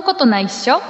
[0.00, 0.80] なことないっしょ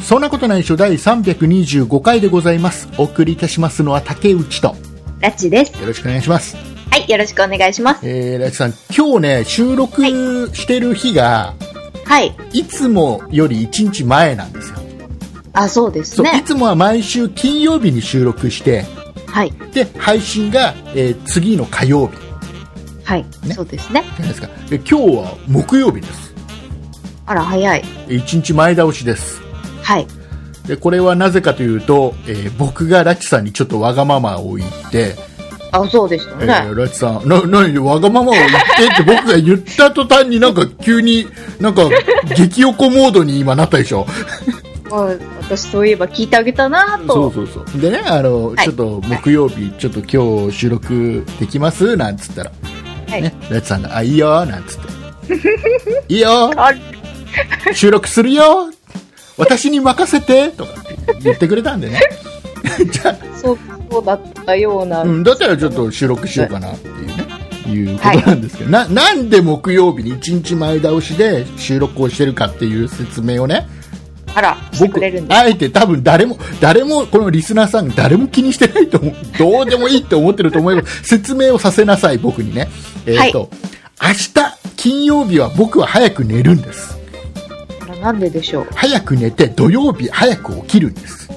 [0.00, 2.88] そんなことないっしょ第325回でございます。
[2.96, 4.74] お送りいたしますのは竹内と、よ
[5.20, 5.86] ラッチです。
[5.86, 6.56] ろしくお願いします。
[6.90, 8.08] はい、よろしくお願いします。
[8.08, 10.02] えー、ラチさん、今日ね、収録
[10.54, 11.54] してる日が、
[12.06, 12.34] はい。
[12.52, 14.78] いつもより1日前なんですよ。
[15.52, 16.42] あ、そうですそう、いね。
[16.44, 18.86] つもは毎週金曜日に収録して、
[19.30, 19.52] はい。
[19.72, 22.16] で、配信が、えー次の火曜日
[23.04, 23.24] はい。
[23.44, 24.02] ねそうですね。
[24.16, 24.48] じゃないですか。
[24.68, 26.34] で、今日は木曜日です。
[27.26, 27.84] あら、早い。
[28.08, 29.40] 1日前倒しです。
[29.82, 30.06] はい。
[30.66, 35.14] で、これはなぜかというと、えー僕がラチさんにちょっとわがままを言って、
[35.72, 36.52] あ、そうでしたえね。
[36.72, 38.56] ーラチさん、な、なにわがままを言って
[38.92, 41.28] って 僕が言った途端になんか急に
[41.60, 41.82] なんか
[42.36, 44.04] 激横モードに今なったでしょ。
[44.90, 47.28] あ私そういえば聞いてあげたなそと。
[47.28, 47.80] うそうそう。
[47.80, 51.96] でね、あの、はいちょっと木曜日、ちょっと今日収録できます？
[51.96, 52.52] なんつったら、
[53.08, 53.22] はい。
[53.22, 54.90] ね、ラチさんが、あ、いいよ、なんつって。
[56.14, 56.72] いいよ、あ
[57.72, 58.70] 収録するよ
[59.36, 62.00] 私に任せてとかって言ってくれたんでね。
[62.90, 63.58] じゃあ、そう、
[63.90, 65.02] そうだったような。
[65.02, 67.26] うん、だったらちょっと収録しようかなっていうね、
[67.68, 73.68] いうことなんですけど、な、なんで木曜日に1日前倒しで収録をしてるかっていう説明をね、
[74.34, 75.38] あら、してくれるんです。
[75.38, 79.14] あえて多分誰も、誰も、このリスナーさん誰も気にしてないと思う。
[79.38, 82.68] どうでもいいって思ってると思えば、 説明をさせなさい、僕にね。
[83.06, 83.50] えっ、と、
[84.02, 84.34] 明日、
[84.76, 86.96] 金曜日は僕は早く寝るんです。
[87.82, 88.66] あら、なんででしょう。
[88.74, 91.28] 早く寝て、土曜日早く起きるんです。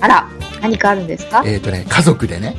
[0.00, 0.28] あら、
[0.62, 1.42] 何かあるんですか？
[1.44, 2.56] えっ、とね、家族でね、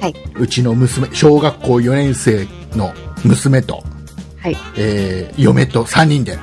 [0.00, 0.14] はい。
[0.38, 2.92] うちの娘、小学校4年生の
[3.24, 3.84] 娘と、
[4.42, 4.56] はい。
[4.76, 6.36] えー嫁と3人で、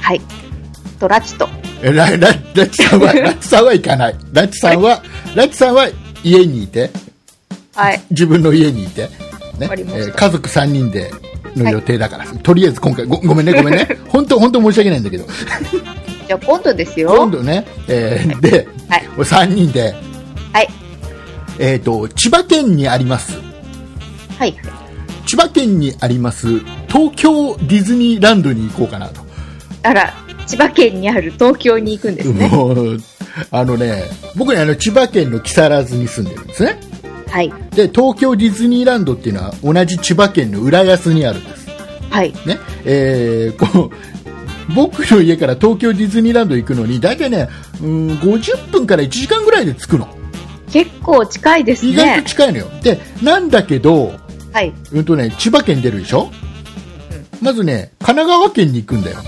[0.00, 0.20] はい。
[1.00, 1.48] と、ラチと。
[1.82, 4.16] えラララッチさんは、ラッチさんは行かない。
[4.32, 5.02] ラッチさんは、
[5.34, 5.88] ラッチさんは
[6.24, 6.90] 家にいて、
[7.74, 8.02] はい。
[8.10, 9.10] 自分の家にいて、ね
[9.60, 11.10] えー家族3人で
[11.54, 13.88] の予定だから、とりあえず今回ご、ごめんね、ごめんね。
[14.08, 15.26] 本当、本当申し訳ないんだけど、
[16.26, 17.14] じゃあ今度ですよ。
[17.16, 19.02] 今度ね、えーで、はい。
[19.16, 19.94] 3人で、
[20.52, 20.68] はい。
[21.58, 23.38] えっ、と、千葉県にあります、
[24.38, 24.54] はい。
[25.26, 29.20] 千葉県にあります、東京ディズニーランドに行こうかなと。
[29.82, 30.14] あら、
[30.46, 32.48] 千葉県にある東京に行くんですね。
[32.48, 32.98] もう、
[33.50, 34.04] あのね、
[34.36, 36.78] 僕ね、あの、千葉県の木更津に住んでるんですね。
[37.28, 37.52] はい。
[37.74, 41.66] で、東京ディズニーランドっていうのは同じ千葉県の浦安にあるんです。
[42.10, 42.32] はい。
[42.46, 42.58] ね。
[42.84, 47.48] えーこう、僕の家から東京ディズニーランド行くのに、大体ね、
[47.82, 50.08] うん、50分から1時間ぐらいで着くの。
[50.72, 52.28] 結構近いです意外ねと。
[52.28, 52.66] 近いのよ。
[52.82, 54.12] で、なんだけど、
[54.52, 54.72] はい。
[54.92, 56.30] うんとね、千葉県出るでしょ？
[57.42, 59.18] まずね、神奈川県に行くんだよ。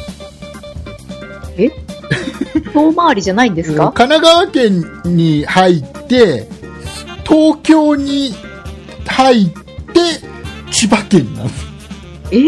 [2.54, 6.48] え遠回りじゃないんですか、神奈川県に入って、
[7.26, 8.34] 東京に
[9.06, 9.62] 入って、
[10.70, 11.50] 千葉県なの。
[12.31, 12.41] え？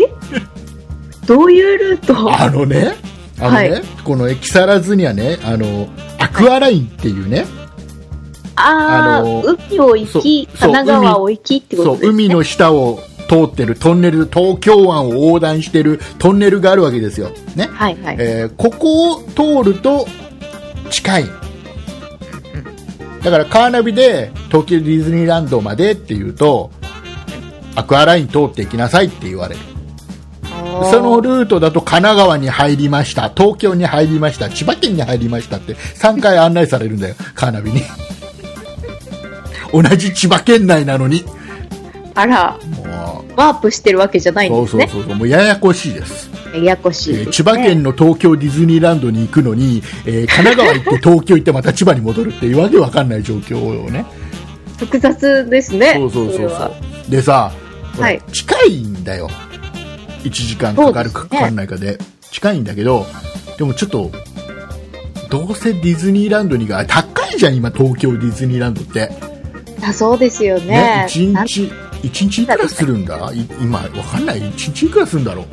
[1.26, 2.32] どういうルート？
[2.32, 2.94] あのね、
[3.38, 3.82] あのね、はい。
[4.04, 7.46] この木更津にはね、あの、アクアラインっていうね、
[8.56, 12.08] ああのー、海を行き、神奈川を行きってことですね。
[12.10, 13.00] 海の下を
[13.30, 17.30] 通ってるトンネル、東京湾を横断してるトンネルがあるわけですよ。
[17.54, 17.68] ね。
[17.70, 18.16] はいはい。
[18.18, 20.08] えーここを通ると
[20.90, 21.24] 近い。
[23.22, 26.72] だからカーナビで東京ディズニーランドまでっていうと、
[27.76, 29.60] アクアライン通って行きなさいって言われる。
[30.90, 37.82] そのルートだと神奈川に入りました、東京に入りました、千葉県に入りましたって3回案内されるんだよ、カーナビに。
[39.72, 41.24] 同じ千葉県内なのに。
[42.14, 44.88] あら、もワープしてるわけじゃなう、いんですね。
[44.88, 46.30] そうそうそうそう、もうややこしいです。
[46.54, 54.04] ややこしいねえー千葉県の東京ディズニーランドに行くのに、えー神奈川行って東京行ってまた千葉に戻るっていうわけわかんない状況をね。
[54.78, 55.94] 複雑ですね。
[55.94, 57.10] そうそうそうそう。
[57.10, 57.52] でさ、
[57.98, 59.28] はい近いんだよ。
[60.24, 61.98] 1時間かかるかかかんないかで。
[62.30, 63.06] 近いんだけど、
[63.58, 64.10] でもちょっと、
[65.30, 69.10] どうせディズニーランドにが、高いじゃん、今東京ディズニーランドって。
[69.82, 70.66] あそうですよね。
[70.66, 71.70] ね、1なん日、
[72.02, 73.16] 一日いくらするんだ？
[73.32, 74.40] い今、わかんない。
[74.40, 75.44] 1日いくらするんだろ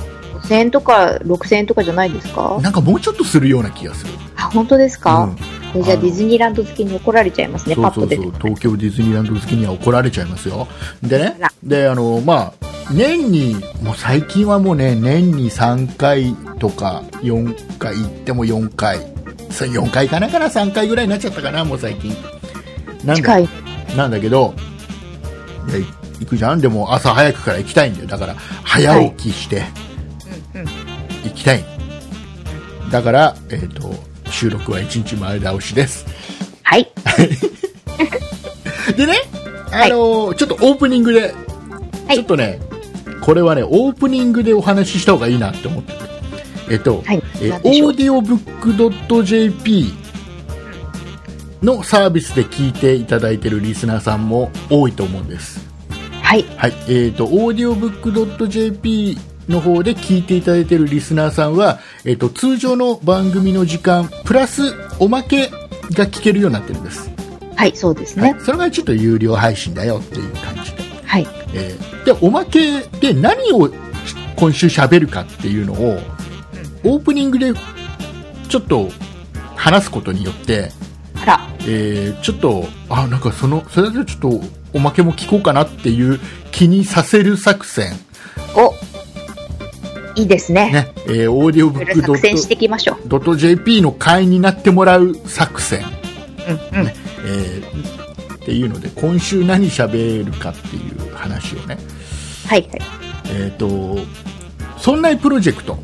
[0.41, 2.55] 5000円とか6000円とかじゃないですか？
[2.57, 2.61] う。
[2.61, 4.13] なんかもうちょっとするような気がする。
[4.35, 5.29] あ、本当ですか、
[5.75, 5.83] うん。
[5.83, 10.67] じゃあディズニーランド好きに怒られちゃいますね、パッと出てそうそうそう東京ディズニーランド好きには怒られちゃいますよ。
[11.01, 18.99] でねであのまあ年にもう最近はもうね年に3回とか4回行っても4回。
[19.49, 22.15] そう4回かなかな？3回ぐらいになっちゃったかなもう最近。
[23.03, 23.21] なんい。
[23.95, 24.53] なんだけど
[25.69, 25.79] いや
[26.19, 26.61] 行くじゃん。
[26.61, 28.07] でも朝早くから行きたいんだよ。
[28.07, 29.63] だから早起きして
[31.23, 31.63] 行きたい、
[32.91, 33.93] だから、えっと
[34.29, 36.05] 収録は1日前倒しです。
[36.63, 36.91] はい。
[38.95, 39.13] でね、
[39.71, 41.33] あのーちょっとオープニングで
[42.07, 42.15] はい。
[42.15, 42.59] ちょっとね
[43.21, 45.99] これはねオープニングでお話しした方がいいなって思ってて。
[46.69, 47.23] えっと、はい。
[47.41, 49.93] えなんでしょう？audiobook.jp
[51.63, 55.66] のサービスで聞いていただいているリスナーさんも多いと思うんです。
[56.27, 56.43] はい。
[56.57, 56.73] はい。
[56.89, 65.47] えっ、と、audiobook.jp の方で聞いていただいているリスナーさんは、えっ、と、通常の番組の時間、プラスおまけ
[65.93, 67.09] が聞けるようになってるんです。
[67.55, 68.33] はい、そうですね。
[68.33, 68.41] はい。
[68.41, 70.83] それがちょっと有料配信だよっていう感じで。
[71.05, 71.27] はい。
[71.53, 73.69] えーで、おまけで何を
[74.35, 75.97] 今週喋るかっていうのを、
[76.83, 77.53] オープニングで
[78.49, 78.89] ちょっと
[79.55, 80.73] 話すことによって、
[81.21, 86.19] あら、えーちょっと、あ、なんかその、それでちょっとおまけも聞こうかなっていう
[86.51, 87.93] 気にさせる作戦、
[88.55, 88.75] お、
[90.15, 90.71] いいですね。
[90.71, 92.97] ね、えー、オーディオブックいきましょう。
[93.07, 95.83] ドット .jp の会員になってもらう作戦、
[96.73, 96.87] うんうん。
[96.87, 97.97] えー
[98.35, 101.77] っていうので、今週何喋るかっていう話をね、
[102.47, 102.81] はいはい。
[103.31, 103.97] えっ、と、
[104.77, 105.77] そんなプロジェクト、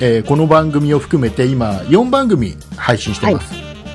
[0.00, 3.52] えーこの番組を含めて今4番組配信してます。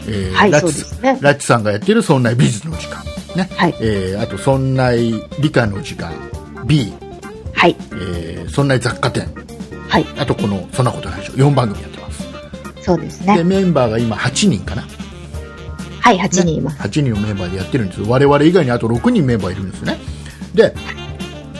[0.07, 1.17] えーはい、ラッチね。
[1.21, 3.16] ラッチさんがやってるそんな美術の時間。
[3.37, 3.49] ね。
[3.55, 6.13] はいえーあと、そんな理科の時間
[6.65, 6.91] B、
[7.53, 7.75] はい。
[7.93, 9.27] えーそんな雑貨店。
[9.87, 10.05] はい。
[10.17, 11.33] あと、この、そんなことないでしょ。
[11.33, 12.23] 4番組やってます。
[12.75, 13.43] で、そうですね。
[13.43, 14.83] メンバーが今8人かな。
[16.01, 16.77] はい、8人います。
[16.81, 19.97] 8人のメンバーでやってるんですよ我々以外にあと6人メンバーいるんですね
[20.53, 20.73] で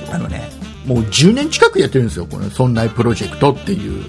[0.10, 0.50] あのね
[0.86, 4.06] もう10年近くやってるんですよこの「そんなプロジェクト」っていう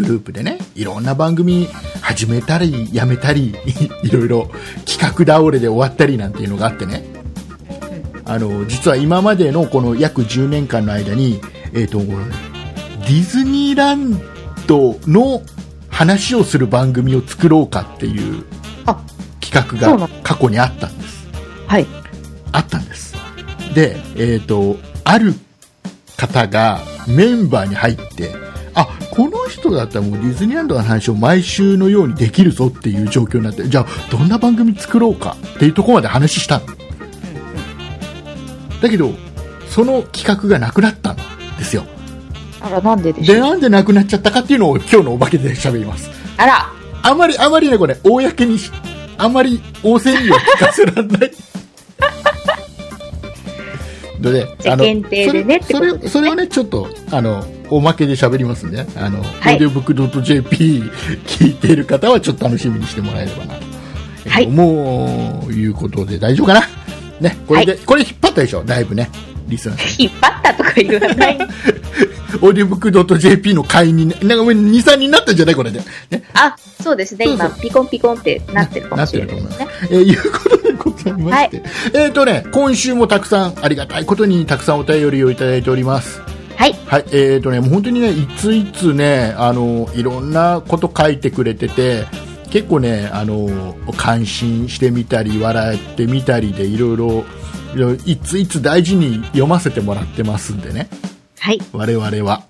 [0.00, 1.68] グループでねいろんな番組
[2.00, 3.54] 始めたりやめたり
[4.02, 4.50] いろいろ
[4.86, 7.04] 企画倒れで終わったりなんていうのがあってね
[8.24, 11.40] あの実は今までのこの約10年間の間に、
[11.72, 14.20] えーとディズニーラン
[14.68, 15.42] ドの
[15.90, 18.44] 話をする番組を作ろうかっていう
[18.86, 19.02] あ
[19.40, 21.28] 企画が過去にあったんです。
[21.66, 21.86] はい。
[22.52, 23.14] あったんです。
[23.74, 25.34] で、えっ、と、ある
[26.16, 28.34] 方がメンバーに入って、
[28.74, 36.66] あ、この人だったらもうディズニーランドの話を毎週のようにできるぞっていう状況になって、じゃあどんな番組作ろうかっていうところまで話したの。
[38.80, 39.12] だけど、
[39.68, 41.84] その企画がなくなったんですよ。
[42.60, 43.48] あら、なんででしで、ょう？
[43.50, 46.10] なんでなくなっちゃったかっていうのを今日のお化けで喋ります。
[46.36, 46.70] あら、
[47.02, 48.70] あまり、あまりね、これ、公にし、
[49.18, 51.30] あまり、大勢には聞かせられない。
[54.20, 60.82] の で、あ限定でねってそれことですねそれそれをね、ちょっと、あの、おまけで喋りますんで、あの、はい audiobook.jp
[61.26, 63.60] 聞いている方はちょっと楽しみにしてもらえればなと。
[64.28, 66.62] はいもう、いうことで大丈夫かな
[67.20, 69.10] ね、これで、はこれ引っ張ったでしょ、だいぶね。
[69.48, 70.02] リスナー。
[70.02, 71.38] 引っ張ったとか言わない。
[72.40, 75.54] audiobook.jp の会員にね、なんかもう2、3人になったんじゃない？
[75.54, 75.80] これで。
[76.10, 76.22] ね。
[76.34, 77.24] あ、そうですね。
[77.26, 79.68] そうそう今、ピコンピコンってなってるかもしれないですね。
[79.90, 81.62] えーいうことでございまして、
[81.94, 86.20] えっ、とね、今週もたくさん、ありがたいことにたくさんお便りをいただいております。
[86.60, 86.74] はい。
[86.74, 92.04] はい、えっ、とね、もう本当にね、いついつね、あの、いろんなこと書いてくれてて、
[92.50, 97.24] 結構ね、あの、感心してみたり、笑ってみたりで、いろいろ、
[98.04, 100.90] いついつ大事に読ませてもらってますんでね、
[101.38, 101.58] はい。
[101.72, 102.42] 我々は。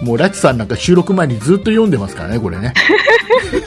[0.00, 2.72] もう、ラチさんなんか収録前にずっと読んでますからね、これね。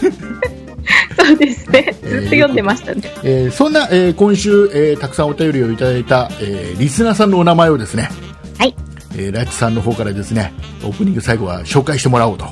[1.15, 1.95] そうですね。
[2.01, 3.03] えーずっと読んでましたね。
[3.21, 8.09] えーそんな、えー今週、えーたくさんお便りをいただいた、えーリスナーさんのお名前をですね、
[8.57, 8.75] はい。
[9.15, 10.53] えーラッチさんの方からですね、
[10.83, 12.45] オープニング最後は紹介してもらおうと、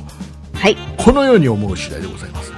[0.53, 0.77] はい。
[0.97, 2.51] このように思う次第でございます。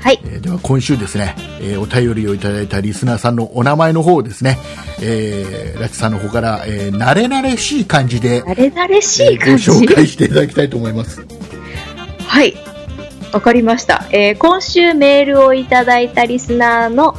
[0.00, 0.20] はい。
[0.24, 4.58] えーでは今週ですね、えーお便りをいただいたリスナーさんのお名前の方をですね、
[5.00, 9.70] えーラッチさんの方から、えー慣れ慣れしい感じで、慣れ慣れしえーごい感じ。
[9.70, 11.24] 紹介していただきたいと思います。
[12.26, 12.54] はい。
[13.32, 14.06] わかりました。
[14.10, 17.14] えー今週メールをいただいたリスナーの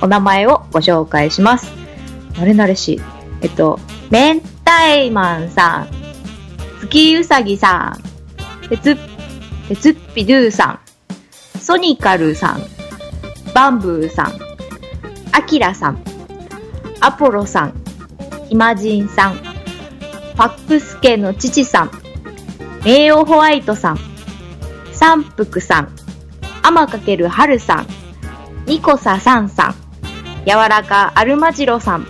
[0.00, 1.70] お名前をご紹介します。
[2.34, 3.00] 慣れ慣れしい。
[3.42, 3.78] えっと、
[4.70, 5.88] 明太マンさん、
[6.80, 7.98] 月うさぎさ
[8.62, 8.96] ん、鉄、
[9.66, 10.80] 鉄っぴドゥさ
[11.56, 12.62] ん、ソニカルさん、
[13.52, 14.38] バンブーさん、
[15.32, 16.00] アキラさん、
[17.00, 17.74] アポロさん、
[18.48, 21.90] ヒマジンさん、ファックスケの父さん、
[22.84, 23.98] 名誉ホワイトさん、
[24.92, 25.96] 三福さん、
[26.62, 27.86] アマかけるはるさん、
[28.66, 29.74] ニコサさんさん、
[30.46, 32.06] 柔らかアルマジロさん、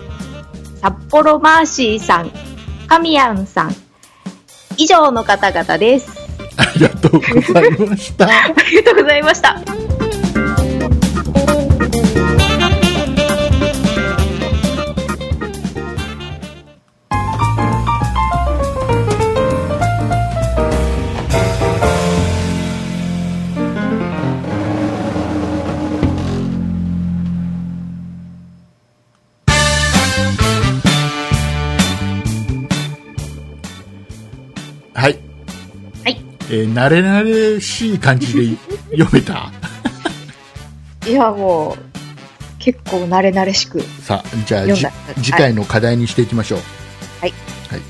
[0.79, 2.50] 札幌マーシーさん、
[2.91, 3.75] カミヤンさん、
[4.77, 6.11] 以上の方々です。
[6.57, 8.27] ありがとうございました。
[8.27, 9.90] ありがとうございました。
[36.53, 38.57] えー慣れ慣れしい感じで
[38.91, 39.51] 読めた。
[41.07, 41.83] いや、もう、
[42.59, 43.81] 結構慣れ慣れしく。
[43.81, 44.65] さあじゃあ。
[45.15, 46.59] 次回の課題にしていきましょう。
[47.21, 47.33] はい、
[47.69, 47.81] はい。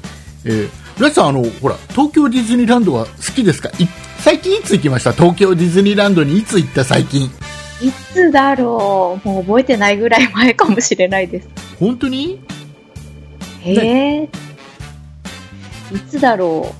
[0.45, 0.69] えー、
[1.01, 3.69] ラチさんあのほら東京ディズニーランドは好きですか？
[3.79, 3.87] い
[4.19, 5.11] 最近いつ行きました？
[5.13, 7.25] 東京ディズニーランドにいつ行った最近。
[7.25, 9.27] いつだろう？
[9.27, 11.49] もう覚えてないぐらい前かもしれないです。
[11.79, 12.39] 本当に？
[13.61, 14.29] へえ。
[15.93, 16.73] いつだろ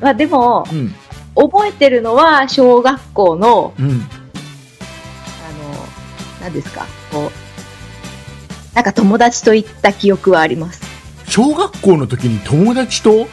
[0.00, 0.04] う？
[0.04, 0.94] まあでも、うん
[1.34, 4.00] 覚えてるのは小学校の、うんあの、
[6.40, 10.82] 何ですか、こう、なんか友達と行った記憶はあります。
[11.28, 13.26] 小学校の時に友達と？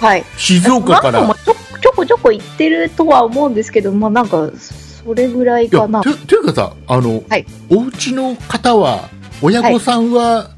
[0.00, 0.24] はい。
[0.36, 6.02] 静岡から何度もちょちょこちょこ行ってるとは思うんですけど、まあなんか、それぐらいかな。
[6.02, 9.08] てていうかさあの、はいお家の方は
[9.42, 10.50] 親御さんは、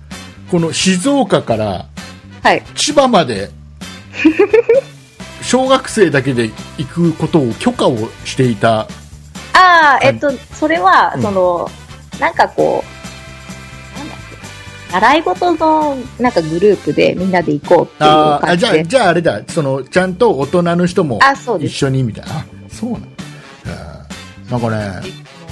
[0.50, 1.86] この静岡から
[2.42, 2.62] はい。
[2.74, 3.50] 千葉まで
[5.50, 8.82] 小学生だけで行くことを許可をしていた。
[9.52, 10.06] ああ、い。
[10.06, 11.22] えっと、それは、うん。
[11.22, 11.68] その、
[12.20, 12.84] なんかこ
[13.96, 18.58] う、なんだっけ、習い事のなんかグループでみんなで行こうっていう感じで。
[18.58, 19.42] じゃあじゃああれだ。
[19.48, 21.18] そのちゃんと大人の人も。
[21.58, 22.38] 一緒にみたいな。
[22.38, 24.52] あそうなんえー。
[24.52, 25.00] なんかね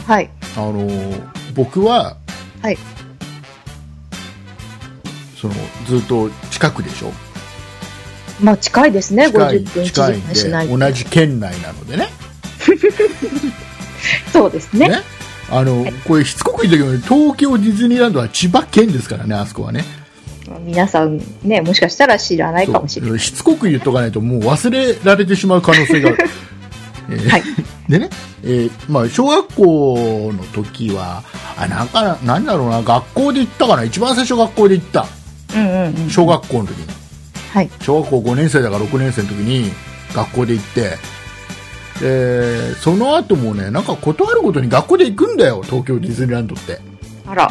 [0.06, 0.30] はい。
[0.56, 1.22] あのー
[1.56, 2.16] 僕は、
[2.62, 2.78] はい。
[5.36, 5.54] その
[5.86, 7.10] ずっと近くでしょ
[8.40, 10.68] まあ近いですね、近い50分1時近いん。
[10.68, 12.08] で同じ県内なのでね。
[14.32, 14.88] そうですね。
[14.88, 15.02] ね。
[15.50, 15.92] あの、はい。
[16.06, 19.84] これしつこく言ったけど東京ディズニーランドは千葉県ですからねあそこはね。
[20.60, 23.20] 皆さんね、もしかしたら知らないかもしれない。
[23.20, 26.08] しつこく言っとかないともう忘れられてしまう可能性が。
[26.08, 26.18] ある、
[27.10, 27.42] えーはい。
[27.88, 28.10] でね、
[28.42, 31.22] えーまあ、小学校の時は
[31.58, 33.84] あなんかななんだろうな学校で行ったかな。
[33.84, 35.06] 一番最初学校で行った。
[35.54, 36.10] うんうんうん。
[36.10, 36.97] 小学校の時に
[37.52, 37.70] はい。
[37.80, 39.70] 小学校5年生だから6年生の時に
[40.14, 40.90] 学校で行って
[42.00, 46.80] でその後もねなんか断るごとに学校で行くんだよ東京ディズニーランドって
[47.26, 47.50] あら。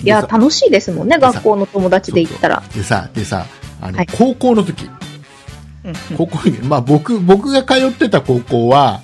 [0.00, 2.62] いや、楽しいですもんね、学校の友達で行ったら。
[2.72, 3.46] でさでさ
[3.80, 4.88] あの、はい高校の時
[5.84, 9.00] うんうん高校に、まあ、僕僕が通ってた高校は、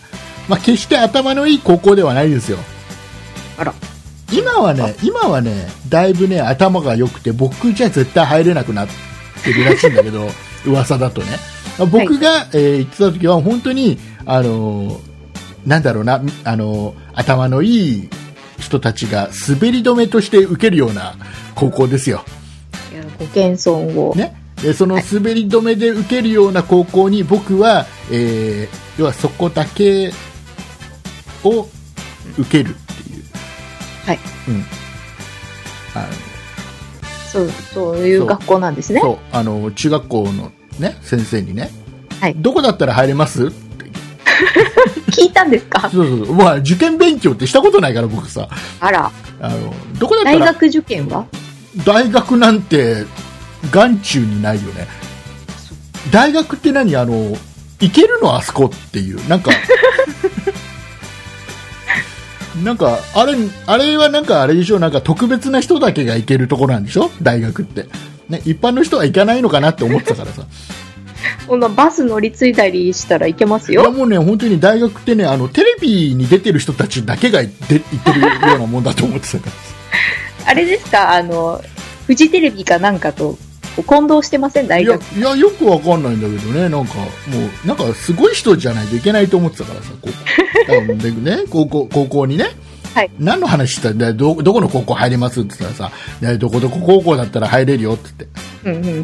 [0.48, 2.58] まあ、決して頭のいい高校ではないですよ
[3.58, 3.74] あら。
[4.32, 8.92] 今はね今はねだいぶね頭が良くて僕じゃ絶対入れなくなって
[9.52, 10.28] るらしいんだけど
[10.66, 11.38] 噂だとね。
[11.78, 14.98] まあ僕が、えー行ってた時は本当にあのー
[15.66, 18.08] なんだろうなあのー頭のいい
[18.58, 21.16] 人たちが滑り止めとして受けるような
[21.54, 22.24] 高校ですよ。
[22.92, 24.14] いやご謙遜を。
[24.14, 30.12] ね、でその滑り止めで受けるような高校に僕は、えー要はそこだけ
[31.42, 31.66] を
[32.38, 33.24] 受けるっていう、
[34.06, 34.18] はい。
[34.48, 34.64] うん、
[35.94, 36.06] あ
[37.35, 39.00] そう、そういう学校なんですね。
[39.00, 41.71] のそうあの中学校の、ね、先生にね、
[42.21, 43.50] はいどこだったら入れます？
[45.11, 45.91] 聞いたんですか？
[45.91, 48.49] そうそうそう、まあ、受験勉強ってしたことないから僕さ。
[48.81, 49.11] あら。
[49.41, 51.26] あのどこだったら大学受験は？
[51.85, 53.05] 大学なんて
[53.73, 54.87] 眼中にないよね。
[56.11, 56.97] 大学って何？
[56.97, 57.37] あの
[57.81, 58.35] 行けるの？
[58.37, 59.29] あそこっていう。
[59.29, 59.50] なんか
[62.62, 63.34] なんかあれ
[63.66, 64.78] あれはなんかあれでしょ？
[64.78, 67.11] なんか特別な人だけが行けるところなんでしょ？
[67.23, 67.87] 大学って、
[68.28, 70.42] ね、一般の人は行かないのかなって思ってたからさ。
[71.49, 73.90] このバス乗り継いだりしたらいけますいやよ。
[73.92, 79.46] もうね本当に大学ってねあのテレビに出てる人たちだけが行って行ってるようなもんだと思ってたか
[80.44, 81.14] ら あれですか？
[81.14, 81.62] あの、
[82.06, 83.38] フジテレビかなんかと
[83.83, 84.69] 混同してません？
[84.69, 85.19] 大いや学。
[85.19, 86.69] いやよくわかんないんだけどね。
[86.69, 87.04] なんかも
[87.64, 89.90] うなんかすごい人じゃないといけないと思ってたからさ
[90.66, 92.50] 高校でね高校高校にね、
[92.95, 93.11] はい。
[93.19, 93.88] 何の話した？
[93.93, 98.26] らどどこの高校入れますって言ったらさでどこどこ高校だったら入れるよって
[98.64, 99.02] 言って、うんうんえ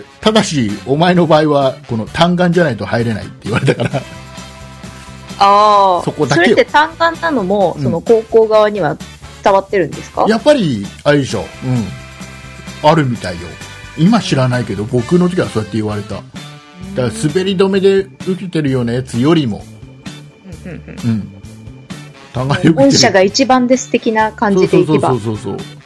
[0.00, 3.90] ーただしお前の場合はこの単眼じゃないと入れないって言われたから。
[5.38, 6.02] ああ。
[6.04, 7.82] そこだけをれって単眼なのも、うん。
[7.82, 8.98] その高校側には
[9.42, 10.26] 伝わってるんですか？
[10.28, 11.46] やっぱりあれでしょ、
[12.82, 13.48] うん、あるみたいよ
[14.00, 16.16] 今知らないけど僕の時はそうやって言われた。
[16.16, 16.24] だか
[16.96, 19.62] ら滑り止めで受けてるようなやつよりも。
[20.64, 21.10] うんうんうん。
[21.10, 21.42] うん。
[22.32, 22.74] 単眼で受けてる。
[22.74, 25.10] 本社が一番です的な感じでいけば。
[25.10, 25.20] そう。
[25.20, 25.80] そうそうそうそう。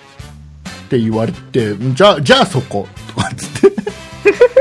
[0.84, 3.73] って言われてじゃあじゃあそことかっつって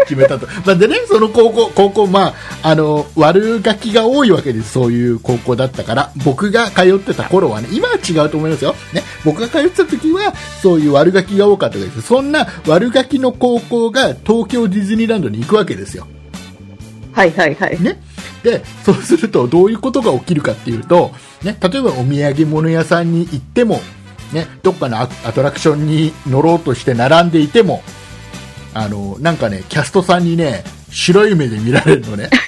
[0.03, 2.33] 決めたと、まあ、でねその高校高校まあ
[2.63, 4.71] あの悪ガキが多いわけです。
[4.71, 6.11] そういう高校だったから。
[6.23, 12.01] 僕が通ってた頃はね今は違うと思いますよ、ね、僕が通ってた時はそういう悪ガキが多かったです。
[12.01, 16.07] そんな悪ガキの高校が東京ディズニーランドに行くわけですよ。
[17.11, 17.81] はいはいはい。
[17.81, 18.01] ね、
[18.43, 21.11] でそうするとどういうことが起きるかっていうと、
[21.43, 23.79] ね、例えばお土産物屋さんに行っても、
[24.31, 27.83] ね、どっかのアアトラクションに乗ろうとして並んでいても
[28.73, 32.29] あのなんかねキャストさんにね白い目で見られるのね。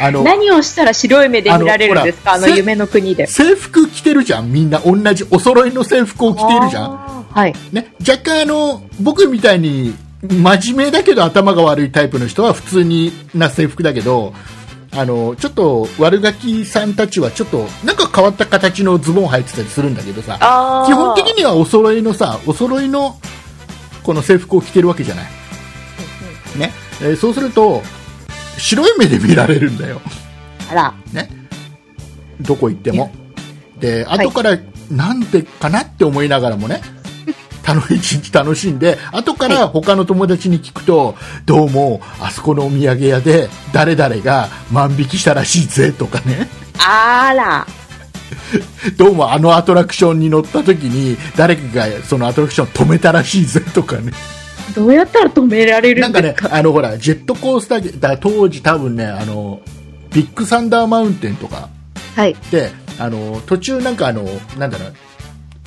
[0.00, 2.32] あの何をしたら白い目で見られるんですか？
[2.32, 3.26] ああの夢の国で。
[3.26, 4.52] 制服着てるじゃん。
[4.52, 7.26] みんな同じお揃いの制服を着ているじゃん。
[7.30, 7.54] はい。
[7.72, 14.34] ね、若干あの僕みたいに真面目だけど頭が悪いタイプの人は普通にな制服だけど
[14.94, 20.84] あのちょっと悪ガキさんたちはちょっとなんか変わった形のズボン履いてたりするんだけどさ。
[20.86, 23.18] 基本的にはお揃いのさお揃いの
[24.02, 25.24] この制服を着てるわけじゃない、
[26.58, 26.72] ね。
[27.00, 27.82] えーそうすると
[28.58, 30.00] 白い目で見られるんだよ。
[30.70, 30.94] あら。
[31.12, 31.28] ね、
[32.40, 33.12] どこ行っても。
[33.78, 34.58] で、はい後から
[34.90, 36.80] なんでかなって思いながらもね、
[37.66, 41.16] 楽し一日楽しんで、後から他の友達に聞くと、
[41.46, 47.66] どうも、あそこのお土産屋で誰々が万引きしたらしいぜとかね、あら。
[48.96, 54.12] どうもあのアトラクションに乗った時に誰かがそのアトラクション止めたらしいぜとかね。
[54.74, 56.20] どうやったら止められるなんんか？
[56.22, 59.60] ねです、かあのほら、ジェットコースター、だ当時多分ね、あの、
[60.14, 61.68] ビッグサンダーマウンテンとか、
[62.16, 62.36] はい。
[62.50, 64.22] であの途中なんかあの
[64.58, 64.94] なんだろう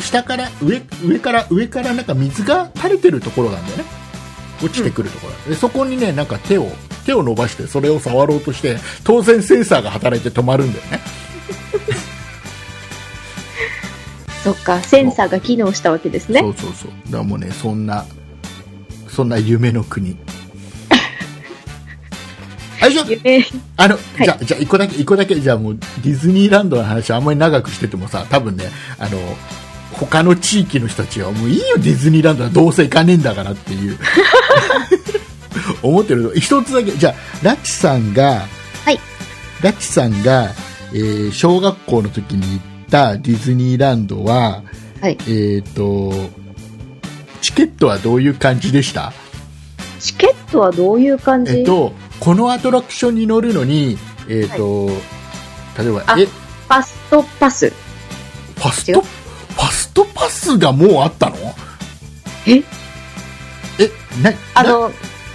[0.02, 3.84] 下から上上から上からなんか水が垂れてるところなんだよね。
[4.64, 6.72] 落ちてくるところ、でそこにねなんか手を
[7.06, 11.00] 手を伸ばしてそれを触ろうとして当然センサーが働いて止まるんだよね
[14.46, 16.42] そっか、センサーが機能したわけですね。
[16.42, 16.50] そ。
[16.50, 16.92] うそうそう。
[17.06, 18.06] だからもうねそんな
[19.10, 20.16] そんな夢の国。
[22.82, 23.44] あれじゃ夢、
[23.78, 24.00] あの、い。
[24.24, 28.66] じゃあ、じゃあ、一個だけ、一個だけ、じゃあもう、ディズニーランドの話あんまり長くしててもさ、多分ね、
[29.00, 29.18] あの、
[29.94, 33.98] 他の地域の人たちは、もういいよ、ディズニーランドはどうせ行かねえんだからっていう、
[35.82, 36.34] 思ってる。
[36.36, 38.46] 一つだけ、じゃあ、ラッチさんが、
[38.84, 39.00] はい。
[39.62, 40.52] ラッチさんが、
[40.94, 44.64] えー小学校の時に行ったディズニーランドは、
[45.02, 45.18] はい。
[45.28, 46.12] えっ、と、
[47.42, 49.14] チケットはどういう感じでした？
[50.00, 53.98] チケットはどういう感じ、えっと、このアトラクションに乗るのに、
[54.30, 54.88] えっ、と、
[55.78, 57.70] 例えば、あえ、ファストパス。
[57.70, 61.36] ファスト、ファストパスがもうあったの？
[62.48, 62.58] え？
[62.58, 63.92] え、
[64.24, 64.38] な、な？
[64.56, 64.92] あの、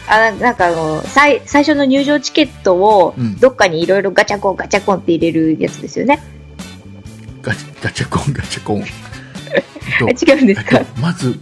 [0.09, 3.37] あなんかあの最最初の入場チケットをうん。
[3.37, 6.21] どっかにいろいろガチャコンガチャコンって入れるやつですよね。
[7.43, 8.79] ガチガチャコン、ガチャコン。
[10.01, 10.79] 違うんですか？
[10.79, 11.39] えっとまず、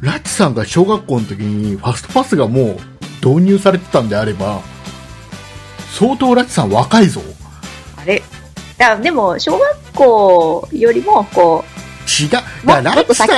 [0.00, 2.62] ラッチさんが小学校の時にファストパスがも
[3.22, 4.60] う導入されてたんであれば、
[5.92, 7.20] 相当ラッチさん若いぞ。
[7.96, 8.22] あれ？
[8.80, 11.64] あでも、小学校よりも、こ
[12.20, 12.30] 違う。
[12.30, 13.28] だう、からラッチさん。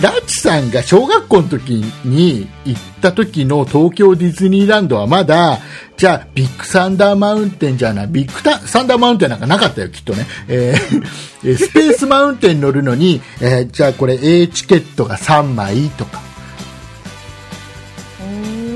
[0.00, 5.58] ラッチさんが小学校の時に行った時の東京ディズニーランドはまだ、
[5.96, 10.26] じゃあビッグサンダーマウンテンじゃない、ビッグタサンダーマウンテンなんかなかったよ、きっとね。
[10.48, 11.02] えー
[11.44, 16.20] えースペースマウンテンに乗るのに、えーじゃあこれ A チケットが3枚とか。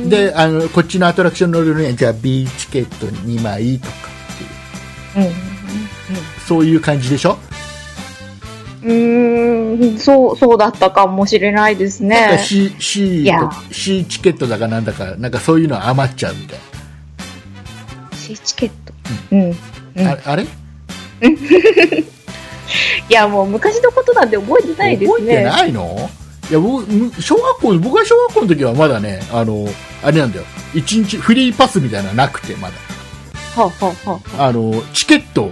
[0.08, 3.94] で、あの、こっちのアトラクション乗るのに、じゃあ B チケット2枚とか
[5.14, 5.34] っていう、うん。
[6.46, 7.38] そういう感じでしょ？
[8.86, 9.98] うん。
[9.98, 12.38] そう、そうだったかもしれないですね。
[12.42, 13.28] C, C,
[13.72, 16.58] C チケットだかなんだか、なんかそういうの余っちゃうみたい
[18.12, 18.92] C チケット？
[19.32, 19.40] うん。
[19.96, 20.12] うんな。
[20.12, 20.44] ああれ？
[23.08, 25.44] いや、もう昔のことなんて覚えてないです覚えてね。
[25.44, 26.10] ないの？
[26.48, 29.66] いや僕む小学校僕が小学校の時はまだねあの
[30.04, 30.44] あれなんだよ
[30.74, 32.74] 一日フリーパスみたいなのなくてまだ
[33.56, 35.50] はあ、はあはあ、あのチケット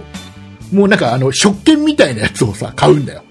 [0.71, 3.24] もうなんかあの食券みたいなやつをさ買うんだよ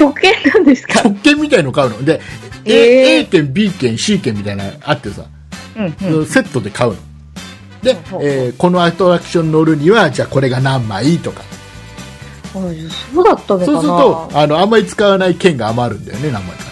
[0.00, 1.02] 直券なんですか？
[1.02, 2.02] 食券みたいの買うの？
[2.04, 2.20] で、
[2.64, 2.72] えー。
[2.72, 5.24] A, A 券 B 券 C 券みたいなのあってさ、
[5.76, 5.84] うん
[6.14, 6.26] うん。
[6.26, 6.96] セットで買うの。
[7.82, 11.42] で、えーこのアトラクション乗るにはじゃあこれが何枚とか。
[12.52, 13.66] あそうだったのかな。
[13.66, 16.64] そうするとあのあんまり使わない券が余るんだよね何枚か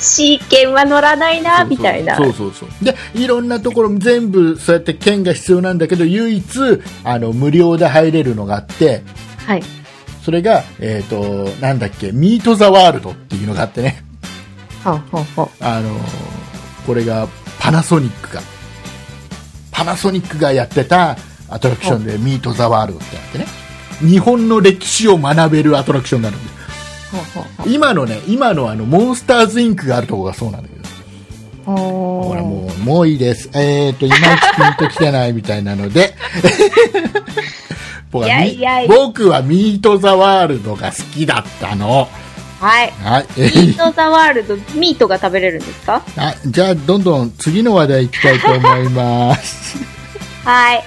[0.00, 2.16] C 券は乗らないな、みたいな。
[2.16, 2.68] そうそうそう。
[2.84, 6.44] でいろんなところ全部そうやって券が必要なんだけど唯一
[7.04, 9.02] あの無料で入れるのがあって
[9.46, 9.62] はい。
[10.24, 14.02] それが、えっとなんだっけミート・ザ・ワールドっていうのがあってね。
[14.82, 15.98] はあ、はあはあの
[16.86, 18.40] これがパナソニックが
[19.70, 21.16] パナソニックがやってた
[21.48, 23.46] アトラクションでミート・ザ・ワールドってあってね。
[24.00, 26.50] 日本の歴史を学べるアトラクションになるんで
[27.12, 30.84] あ、はあは今のね今のあのモンスターズ・インクがあるところがそうなんだけど。
[31.64, 33.48] ほらもう、もういいです。
[33.54, 34.22] えっ、と、いまいち
[34.78, 36.14] ピンときてないみたいなので、
[38.14, 42.08] 僕はいやいやいや僕はミート・ザ・ワールドが好きだったの。
[42.60, 42.90] はい。
[43.02, 43.26] はい。
[43.36, 46.00] えミーートザワールド、ミートが食べれるんですか？
[46.16, 49.76] あじゃあ、どんどん次の話題行きたいと思います。
[50.46, 50.84] はい。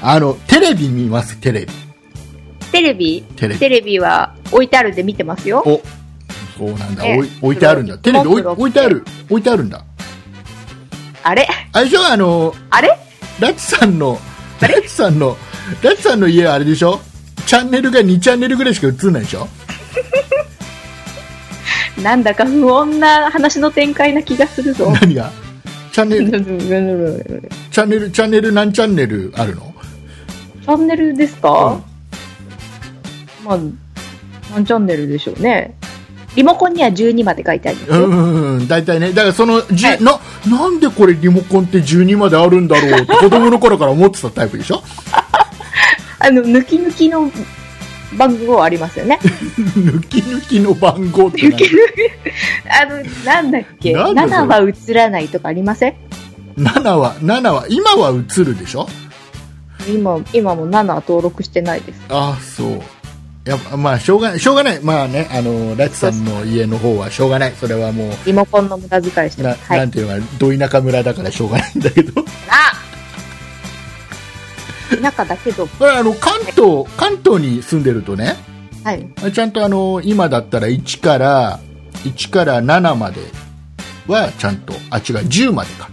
[0.00, 1.72] あの、テレビ見ます、テレビ。
[2.72, 3.22] テレビ？
[3.36, 3.98] テレビ。
[4.00, 5.62] は置いてあるんで見てますよ。
[5.66, 5.82] お、
[6.56, 7.04] そうなんだ。
[7.04, 7.98] え置いてあるんだ。
[7.98, 9.04] テレビ置いてある。
[9.28, 9.84] 置いてあるんだ。
[11.22, 11.46] あれ？
[11.72, 12.06] あれでしょ？
[12.06, 12.98] あのあれ？
[13.40, 14.18] ラチさんの
[14.60, 15.36] ラチさんの
[15.82, 17.00] ラチさんの家はあれでしょ？
[17.46, 19.46] チャンネルが2チャンネルぐらいしか映んないでしょ？
[22.02, 24.90] なんだか不穏な話の展開な気がするぞ。
[25.00, 25.30] 何が？
[25.92, 26.30] チャンネル？
[26.30, 26.30] チ
[27.70, 29.74] チャンネルチャンネル何チャンネルあるの？
[30.66, 31.80] ャンネルですか、
[33.44, 33.58] まあ、
[34.52, 35.74] 何チャンネルでしょうね。
[36.36, 38.06] リモコンには12まで書いてありますよ。
[38.06, 39.10] うん大体ね。
[39.12, 40.02] だからその、じはい。
[40.02, 44.82] ななんでこれリモコンって12まであるんだろうって 子供の頃から思ってたタイプでしょ？
[46.20, 47.30] あの、抜き抜きの
[48.16, 49.18] 番号ありますよね。
[49.24, 51.70] 抜き抜きの番号って抜き抜き。
[52.70, 53.92] あの、なんだっけ？
[53.92, 55.94] なんだそれ ?7 は映らないとかありません？
[56.56, 58.88] 何7は7は今は映るでしょ？
[59.88, 62.00] 今、今も7登録してないです。
[62.10, 62.82] ああそう
[63.50, 69.54] やまあしょうがないしょうがないまあねあのラチさんの家の方はしょうがないそれはもうリモコンの無駄遣いしてな。
[69.54, 69.78] はい。
[69.78, 72.72] なんていうのかなど田舎村だからしょうがないんだけどあ
[75.02, 78.36] 田舎だけど、これあの関東関東に住んでるとね
[78.84, 79.06] はい。
[79.32, 81.60] ちゃんとあの今だったら1から
[82.04, 83.20] 1から7まで
[84.06, 85.88] はちゃんとあ違う10までか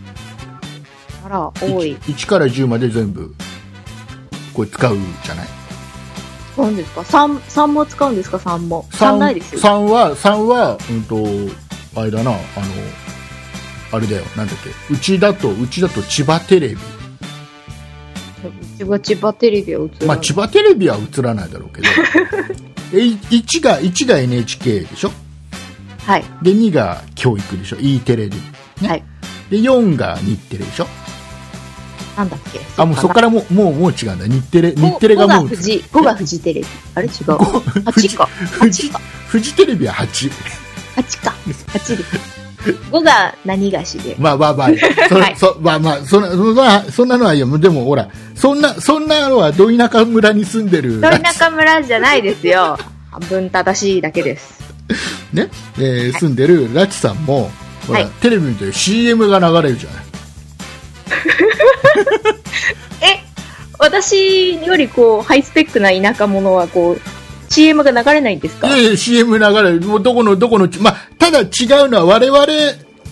[1.26, 1.96] あら、多い。
[1.96, 3.34] 1, から10まで全部
[4.54, 5.48] これ使うじゃない？
[6.56, 8.86] 使うんですか ?3、三も使うんですか ?3 も。
[8.91, 9.62] 3ないですよ。
[9.62, 11.24] 3は3はうんと
[12.00, 12.39] あれだなあの
[13.91, 14.94] あれだよなんだっけ？
[14.94, 16.78] うちだとうちだと千葉テレビう
[18.78, 20.08] ちは千葉テレビは映らない。
[20.08, 21.88] まあ千葉テレビは映らないだろうけど
[22.94, 25.12] え1が1が NHK でしょ？
[26.06, 26.26] はい。
[26.41, 28.38] で2が教育でしょ？E テレビ、
[28.82, 29.04] ねはい。
[29.50, 30.88] で4が日テレでしょ？
[32.17, 32.60] なんだっけ？
[32.78, 36.67] あもうそこからもうもうもう違うんだ日テレ5日テレがもう富士、5が富士テレビ。
[36.95, 37.08] あれ？
[37.08, 37.13] 違う。
[37.25, 38.30] ご8か。
[38.60, 39.01] 富士8か。
[39.28, 40.32] フジテレビは8
[40.95, 41.34] 8か。
[41.73, 42.45] 8です。
[42.91, 44.15] 5が何がしで。
[44.17, 44.69] まあまあまあ
[45.10, 52.78] そ,、はいそまあまあそんなそんなのはいいよでもほらそんなそんなのはど田舎村に住んでる ど田舎村じゃないですよ。
[53.12, 54.60] 半分正しいだけです。
[55.34, 57.51] ね、えー住んでるラチさんも
[57.88, 60.05] ほら、はいテレビ見て CM が流れるじゃない
[63.02, 63.20] え、
[63.80, 67.02] 私よりこう、ハイスペックな田舎者はこう、
[67.54, 68.68] CM が流れないんですか？
[68.68, 71.48] いやいや CM 流れるもうどこのどこのまあただ違う
[71.89, 72.46] のは我々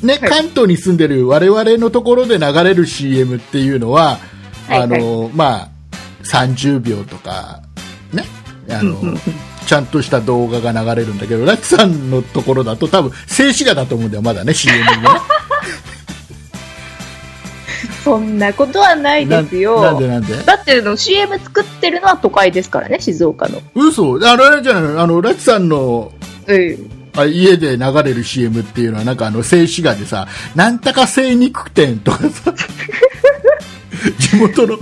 [0.01, 4.17] ね、関東に住んでる我々のところで流れる CM っていうのは、
[4.67, 5.69] はいあのまあ
[6.25, 7.62] 30秒とか
[8.12, 8.25] ね。
[8.69, 9.17] あの、
[9.65, 14.93] ちゃんとした動画が流れるんだけどラチさんのところだと多分静止画だと思うんだよまだね CM にね
[18.03, 19.81] そんなことはないですよ。
[19.81, 20.35] ななんでなんで？
[20.43, 23.61] だっての CM 作ってるのは都会ですからね、静岡の。
[23.75, 26.11] 嘘あれじゃないあのラチさんの
[26.47, 26.91] うん。
[27.15, 32.51] あ家で流れる CM っていうのはなんかあの静止画でさなんたか精肉店とかさ
[34.17, 34.77] 地元の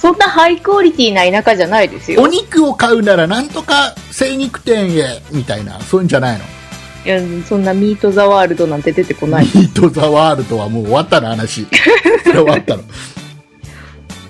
[0.00, 2.22] そんなハイクオリティな田舎じゃないですよ。
[2.22, 6.44] お肉を買うならなんとか精肉店へみたいなそういうんじゃないの？
[7.04, 9.44] いや、そんなミートザワールドなんて出てこない。
[9.46, 11.66] ミート・ザ・ワールドはもう終わったの話。
[12.24, 12.82] それ終わったの。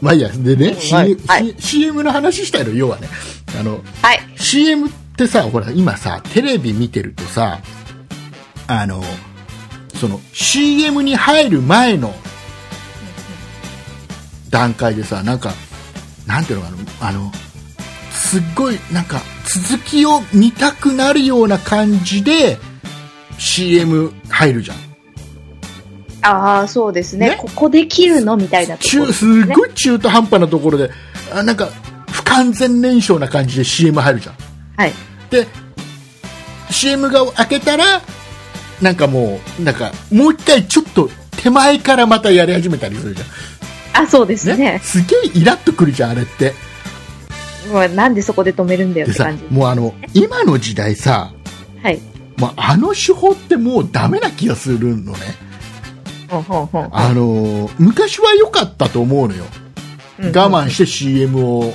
[0.01, 0.31] まあいいや。
[0.31, 1.17] でね、はい。
[1.17, 1.47] C はい。
[1.49, 3.09] C- CM の話したいの要はね。
[3.59, 4.21] あのはい。
[4.37, 7.61] CM ってさほら今さテレビ見てるとさ
[8.67, 9.05] あの
[10.01, 12.15] その CM に入る前の
[14.51, 15.53] 段階でさなんか
[16.27, 17.31] なんていうのかなあの
[18.33, 22.57] すっごいなんか続きを見たくなるような感じで
[23.37, 24.77] CM 入るじゃん。
[26.23, 27.29] ああ、そうですね。
[27.29, 27.37] ね？
[27.39, 30.91] ここで切るのみたいなところ中すっごい中途半端なところで
[31.31, 31.67] あなんか
[32.11, 34.35] 不完全燃焼な感じで CM 入るじゃん。
[34.79, 34.93] はい。
[35.29, 35.47] で
[36.71, 38.01] CM が開けたら
[38.81, 43.23] なんかもうなんかもう一回ちょっと手前からまたやり始めたりするじ
[43.93, 44.79] あ、そうですゃん、ね、ね？
[44.83, 46.55] すげえイラッとくるじゃんあれって
[47.71, 49.45] もうなんでそこで止めるんだよって感じ。
[49.51, 51.33] もうあの今の時代さ
[51.83, 52.01] はい。
[52.39, 55.19] もうあの手法ってもうダメな気がするのね。
[56.31, 56.35] あ
[57.13, 59.45] のー昔は良かったと思うのよ
[60.19, 61.75] うんうん我慢して CM を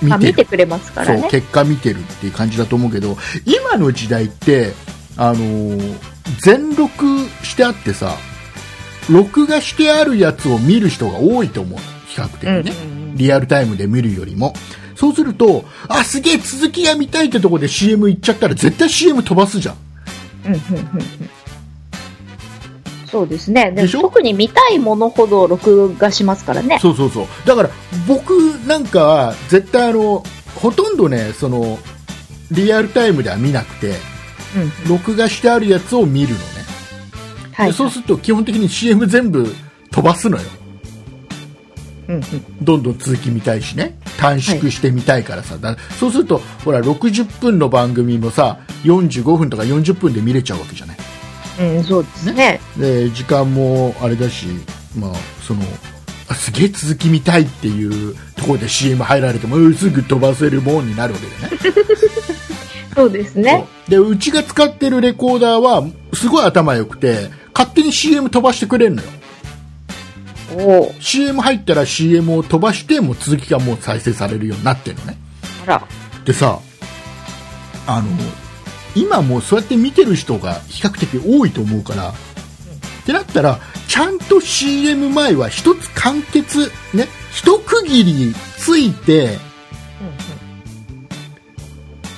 [0.00, 1.28] 見あてる見てくれますからそうね。
[1.28, 4.72] 結果見てるっていう感じだと思うけど今の時代って
[5.16, 5.96] あのー
[6.40, 8.14] 全録してあってさ
[9.10, 14.52] 録画してあるやつを見る人が多いと思う比較的ね、うんリアルタイムで見るよりも。
[14.94, 19.76] そうするとあすげえ続きが見たいってところで CM 行っちゃったら絶対 CM 飛ばすじゃん。
[20.46, 21.02] うんうんうんうん。
[23.06, 23.70] そうですね。
[23.72, 24.02] ででしょ？
[24.02, 26.78] 特に見たいものほど録画しますからね。
[26.80, 27.26] そうそうそう。
[27.44, 27.70] だから
[28.06, 28.30] 僕
[28.66, 30.22] なんかは絶対あの
[30.56, 31.78] ほとんどねその
[32.50, 33.94] リアルタイムでは見なくて
[34.56, 34.62] うん。
[34.62, 36.44] うん録画してあるやつを見るのね。
[37.52, 37.66] はい。
[37.68, 39.52] でそうすると基本的に CM 全部
[39.90, 40.44] 飛ばすのよ
[42.08, 42.22] うんうん。
[42.62, 43.98] どんどん続き見たいしね。
[44.18, 50.96] 短縮してみたいからさ、だそうするとほら60分の番組もさ45分とか40分で見れちゃうわけじゃない？
[51.60, 52.60] うん、そうですね。
[52.76, 54.46] で時間もあれだし、
[54.98, 55.14] まあ、
[55.46, 55.62] その
[56.28, 61.74] あすげえ続き見たいっていうところで CM 入られてもうんすぐ飛ばせるもんになるわけでね。
[62.94, 63.64] そうですね。
[63.88, 69.08] でうちが使ってるレコーダーはすごい頭良くて勝手に CM 飛ばしてくれるのよ
[71.00, 75.16] CM 入ったら CM を飛ばしてもう続きがもう再生されるようになってるのね
[75.64, 75.88] あら。
[76.24, 76.58] でさ
[77.86, 78.08] あの
[78.94, 82.14] 今もうそうやって見てる人が比較的多いと思うから、っ
[83.06, 89.38] てなったらちゃんと CM 前は一つ完結ね一区切りついて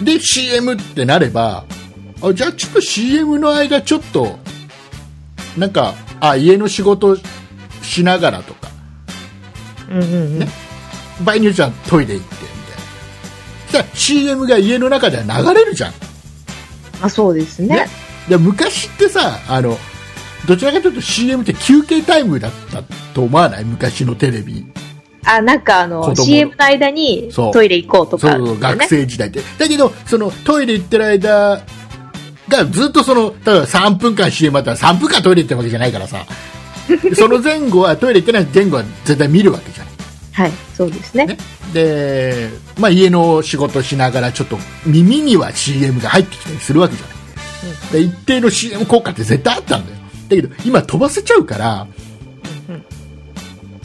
[0.03, 1.65] で CM ってなれば
[2.23, 4.39] あじゃあちょっと CM の間ちょっと
[5.57, 7.17] なんかあ家の仕事
[7.91, 8.69] しながらとか。
[9.91, 10.39] うんうんうん。
[10.39, 10.49] ね。
[11.25, 13.89] 場合によっちゃトイレ行ってみたいな。
[13.95, 15.93] CM が家の中では流れるじゃん。
[17.03, 17.69] あ、そうですね。
[17.69, 17.87] ね。
[18.29, 19.77] で昔ってさあの
[20.47, 23.65] どちらかというと CM って休憩タイムだったと思わない？
[23.65, 24.65] 昔のテレビ。
[25.25, 29.41] あ、なんかあ子の、供 CM の間にトイレ行こうとか、そうそう学生時代って。
[29.59, 31.63] だけどそのトイレ行ってる間
[32.49, 36.25] がずっとその例えば3分間 CM あったら3分間トイレ行ってるわけじゃないからさ
[37.15, 39.93] その前後はトイレ行ってない前後は絶対見るわけじゃない。
[40.33, 41.27] はい、そうですね。
[41.27, 41.39] ね。
[41.73, 42.49] で、
[42.79, 47.07] まあ、家の仕事しながらちょっと耳には CM が入ってきたりするわけじゃ
[47.97, 50.01] ない、で一定の CM 効果って絶対あったんだよ。
[50.31, 51.87] だけど今飛ばせちゃうから
[52.69, 52.85] うん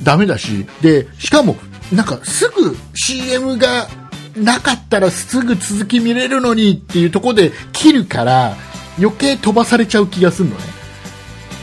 [0.04, 1.56] ダメだしでしかも
[1.92, 3.88] なんかすぐ CM が
[4.36, 8.56] なかったらすぐ続き見れるのにっていうところで切るから
[9.00, 10.62] 余計飛ばされちゃう気がするのね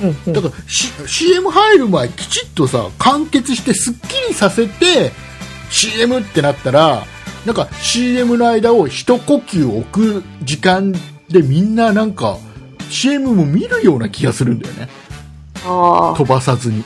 [0.02, 0.32] うんうん。
[0.32, 5.12] だから、C、CM 入る前きちっとさ完結してすっきりさせて
[5.70, 7.04] CM ってなったら
[7.46, 10.92] なんか CM の間を一呼吸置く時間
[11.28, 12.38] でみんななんか
[12.90, 14.88] CM も見るような気がするんだよね。
[15.64, 16.84] あ飛ばさずに。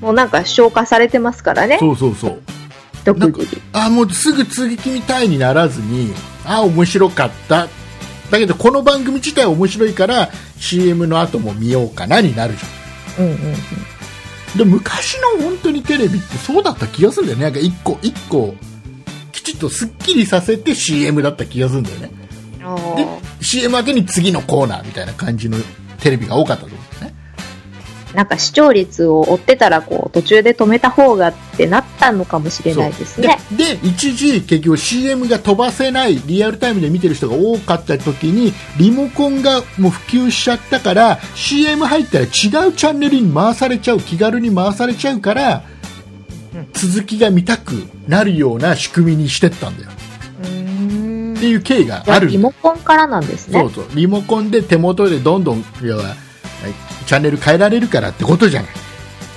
[0.00, 1.78] あ、もうなんか消化されてますからね。
[1.78, 2.42] そうそうそう。
[3.72, 6.12] あもうすぐ続きみたいにならずに
[6.44, 7.68] あ面白かった
[8.32, 13.26] だけどこの番組自体面白いから CM の後も見ようかなになるじゃん。
[13.26, 13.54] うんうんうん。
[14.56, 17.44] で昔の本当にテレビってそうだった気がするんだよね。
[17.44, 18.54] なんか一個一個
[19.32, 22.10] きちっとすっきりさせて CM だった気がするんだよね。
[22.64, 25.58] あでー CM 明けに次のコーナーみたいな感じの
[26.00, 26.70] テレビが多かったと
[28.14, 33.38] なんか視聴率を追ってたら、こう、途中で止めた方がってなったのかもしれないですね。
[33.50, 45.64] でで一時結局 CM が飛ばせないリアルタイムで見てる人が多かった時にリモコンがもう普及しちゃったから CM 入ったら違うチャンネルに回されちゃう気軽に回されちゃうから
[46.54, 47.72] うん続きが見たく
[48.08, 49.90] なるような仕組みにしてったんだよ。
[49.90, 53.58] っていう経緯があ、あるリモコンからなんですね。
[53.58, 53.70] そう。
[53.72, 53.86] そう。
[53.94, 56.14] リモコンで手元でどんどん要は
[57.02, 58.70] チャンネル変えられるからってことじゃない、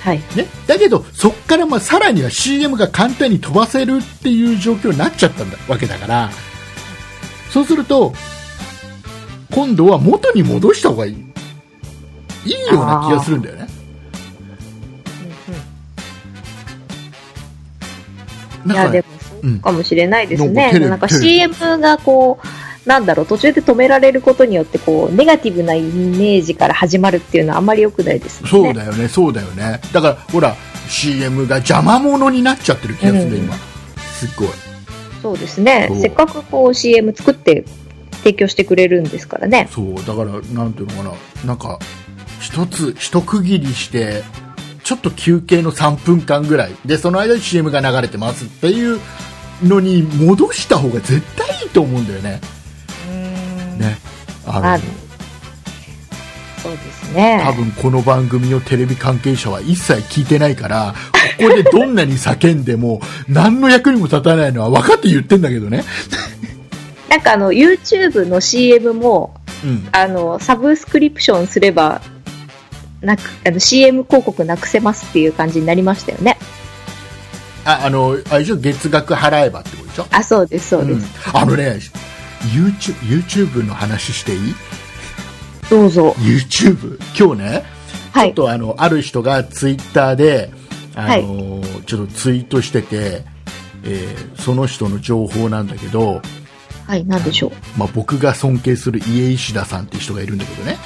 [0.01, 0.21] はい。
[0.35, 6.29] ね、だけどそこからまあさらには CM が簡単に飛ばせるっていう状況になっちゃったんだわけだから。
[7.49, 8.13] そうすると
[9.51, 11.13] 今度は元に戻した方がいい
[12.45, 13.67] いいような気がするんだよね。
[18.67, 19.07] いや、でも、
[19.41, 20.71] そうかもしれないですね。
[20.73, 20.89] うん。
[20.89, 22.47] なんか CM がこう、
[22.85, 28.49] なんだろう、途中で止められることによって、こう、ネガティブなイメージから始まるっていうのはあんまり良くないですね。
[28.49, 29.07] そうだよね。
[29.07, 29.81] そうだよね。
[29.91, 30.55] だからほら
[30.87, 33.45] CM が邪魔者になっちゃってる気がするうん。
[33.45, 33.55] 今。
[34.13, 34.47] すっごい。
[35.21, 35.89] そうですね。
[35.99, 37.65] せっかくこう CM 作って
[38.17, 39.67] 提供してくれるんですからね。
[39.71, 39.95] そう。
[39.95, 41.11] だからなんていうのかな。
[41.45, 41.79] なんか
[42.39, 44.23] 一つ一区切りして
[44.83, 46.71] ちょっと休憩の3分間ぐらい。
[46.85, 48.99] でその間に CM が流れてますっていう
[49.63, 52.41] のに戻した方が絶対いいと思うんだよね
[53.77, 53.97] ね
[54.45, 54.79] あのあ
[56.61, 57.41] そうですね。
[57.43, 60.95] 多分この番組をテレビ関係者は一切聞いてないから
[61.37, 65.83] ここでどんなに叫んでも 何の役にも立たないのは分かって言ってんだけどね、
[67.07, 72.01] なんかあの、YouTube の CM も、うん、あの、サブスクリプションすれば、
[73.01, 76.37] なく、あの、CM 広告なくせますっていう感じになりましたよね。
[77.63, 80.07] ああのあれ月額払えばってことでしょ？
[80.11, 81.07] あ、そうです、そうです。
[81.33, 81.79] うん、あのね
[82.53, 84.55] YouTube, YouTube の話していい？
[85.69, 86.11] どうぞ。
[86.19, 87.65] YouTube 今日ね、
[88.11, 88.33] はいちょっ。
[88.35, 90.51] とあのある人がツイッターで
[90.95, 93.23] あの、ちょっとツイートしてて、
[93.83, 96.21] えーその人の情報なんだけど、
[96.85, 97.51] はい、なんでしょう。
[97.77, 100.77] まあ、僕が尊敬する家石田さんっていう人がいるんだけどね、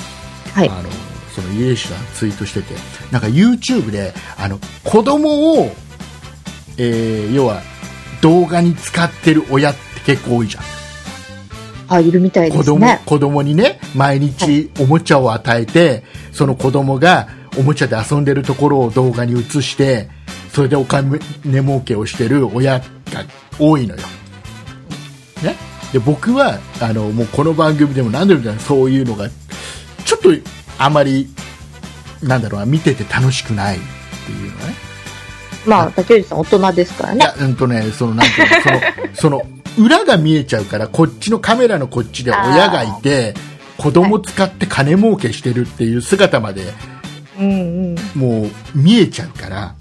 [0.54, 0.82] はいあ。
[0.82, 0.90] の
[1.36, 2.74] その家石さんツイートしてて
[3.12, 5.72] なんか YouTube であの子供を、
[6.78, 7.62] えー要は
[8.22, 10.64] 動画に使ってる親って結構多いじゃん
[11.90, 13.02] あ、いるみたいで子供すね。
[13.06, 20.10] 子供にね毎日おもちゃを与えて、その子供がおもちゃで遊んでるところを動画に映して
[20.52, 22.86] それでお金儲けをしてる親が
[23.60, 24.02] 多いのよ、
[25.44, 25.56] ね、
[25.92, 29.30] で僕はあのもうこの番組でも何度もそういうのが
[30.06, 30.30] ちょっと
[30.78, 31.28] あまり
[32.24, 33.80] なんだろうな見てて楽しくないっ
[34.26, 34.90] ていうのね
[35.66, 37.18] まあ、竹内さん大人ですからね。
[37.18, 43.34] いや、うんとね、その、なんていうの、その、その、裏が見えちゃうから、こっちのカメラのこっちで親がいて、
[43.78, 46.74] 子供使って金儲けしてるっていう姿まで、
[47.40, 47.96] うんうん。
[48.16, 49.76] もう、見えちゃうから、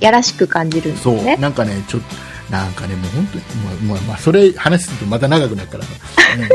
[0.00, 1.36] やらしく感じるんですそう、ね。
[1.36, 5.90] なんかね、ちょっと、なんかね、もう本当に、まあ、まあ、まあ、それ話するとまた長くなるからさ、
[6.36, 6.48] うん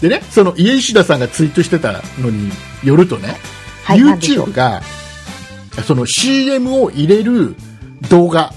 [0.00, 2.50] でね、その、家石田さんがツイートしてたのに
[2.82, 3.36] よるとね、
[3.84, 4.52] はい、YouTube。
[4.52, 4.82] が、
[5.86, 7.54] その CM を入れる
[8.08, 8.52] 動画、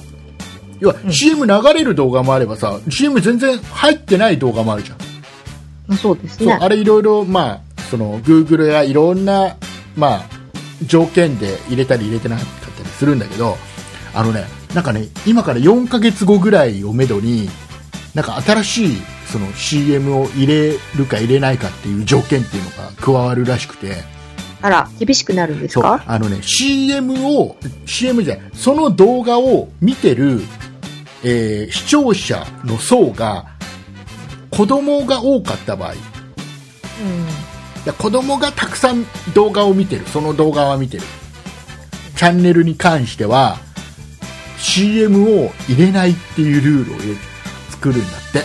[0.79, 4.97] 要はうん CM 流れる動画もあればさ、CM 全然入ってない動画もあるじゃん。
[5.87, 6.53] まあそうですね。
[6.59, 9.55] あれいろいろ、まあ、その Google やいろんな、
[9.95, 10.25] まあ、
[10.85, 13.57] 条件で入れたり入れてなかったりするんだけど、
[14.13, 17.49] あのね、なんかね、今から4ヶ月後ぐらいをめどに、
[18.13, 18.97] なんか新しい
[19.31, 23.95] その CM を入れるか入れないかっていう条件っていうのが加わるらしくて、
[24.61, 26.03] あら、厳しくなるんですか？
[26.07, 30.41] あのね CM を CM じゃないその動画を見てる、
[31.29, 33.45] えー視聴者の層が
[34.49, 35.93] 子供が多かった場合。
[35.93, 35.97] い
[37.85, 40.05] や子供がたくさん動画を見てる。
[40.07, 41.03] その動画は見てる。
[42.15, 43.57] チャンネルに関しては
[44.57, 46.97] CM を入れないっていうルールを
[47.71, 48.43] 作るんだって。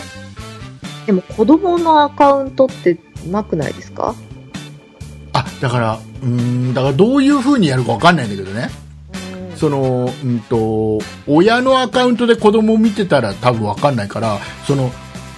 [1.05, 4.13] でも子供のアカウントってなくないですか？
[5.33, 8.69] あだからうーんだからどういう風にやるか分かんないんだけどね
[9.63, 14.91] その、うんと、親のアカウントで子供を見てたら多分わかんないから、その、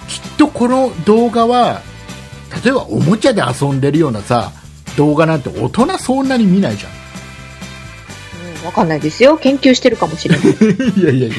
[0.08, 1.80] きっとこの動画は、
[2.64, 4.50] 例えばおもちゃで遊んでるようなさ、
[4.96, 6.92] 動画なんて大人そんなに見ないじゃん。
[8.60, 9.36] うんわかんないですよ。
[9.36, 10.48] 研究してるかもしれない。
[11.00, 11.36] いやいやいや、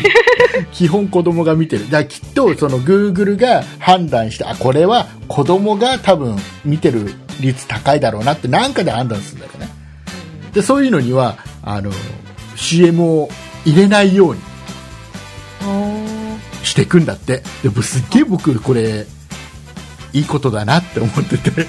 [0.71, 1.91] 基本子供が見てる。
[1.91, 9.69] だきっとその Google が判断して、あ、これは子供が多分見てる率高いだろうなってなんかで判断するんだろうね。
[10.54, 11.91] で、そういうのには、あの、
[12.58, 13.30] CM を
[13.65, 14.41] 入れないように
[16.63, 19.06] していくんだってでもすっげえ僕これ
[20.12, 21.67] いいことだなって思ってて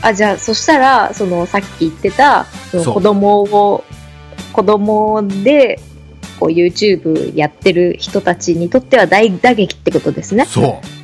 [0.00, 3.84] あ、じゃあ、そしたら、その、さっき言ってた、子供を、
[4.52, 5.80] 子供で、
[6.38, 10.44] こう、YouTube やってる人たちにとっては大打撃ってことですね。
[10.44, 10.98] そう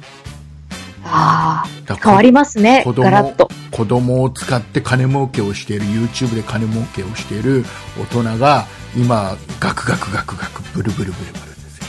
[1.06, 2.82] ああ、変わりますね。
[2.84, 3.48] 子供ガラッと。
[3.70, 7.64] 子供を使って金儲けをしている YouTube で金儲けをしている
[8.00, 11.86] 大人が今ガクガクガクガクブルブルブルブルですよ。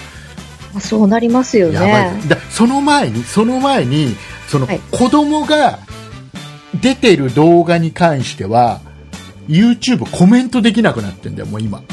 [0.73, 1.91] まあそうなりますよやばい。
[2.15, 2.21] ね。
[2.27, 4.15] だその前にその前に
[4.47, 4.79] そのはい。
[4.91, 5.79] 子供が
[6.81, 8.81] 出てる動画に関しては
[9.47, 11.83] YouTube コメントできなくなってんだよもう今。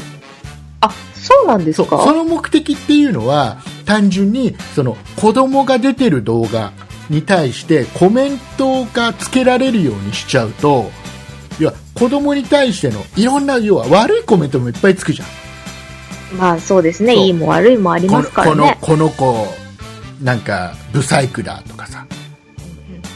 [0.81, 2.03] あ、そうなんですか？
[2.03, 6.73] その目的っていうのは単純にその子供が出てる動画
[7.09, 10.91] に対してコメントがつけられるようにしちゃうと
[11.59, 15.27] 要は子供に対してのいろんな要は悪いコメントもいっぱいつくじゃん。
[16.37, 17.15] まあそうですね。
[17.15, 18.77] いいも悪いもありますからね。
[18.81, 19.47] このこの子
[20.21, 22.05] なんかブサイクだとかさ。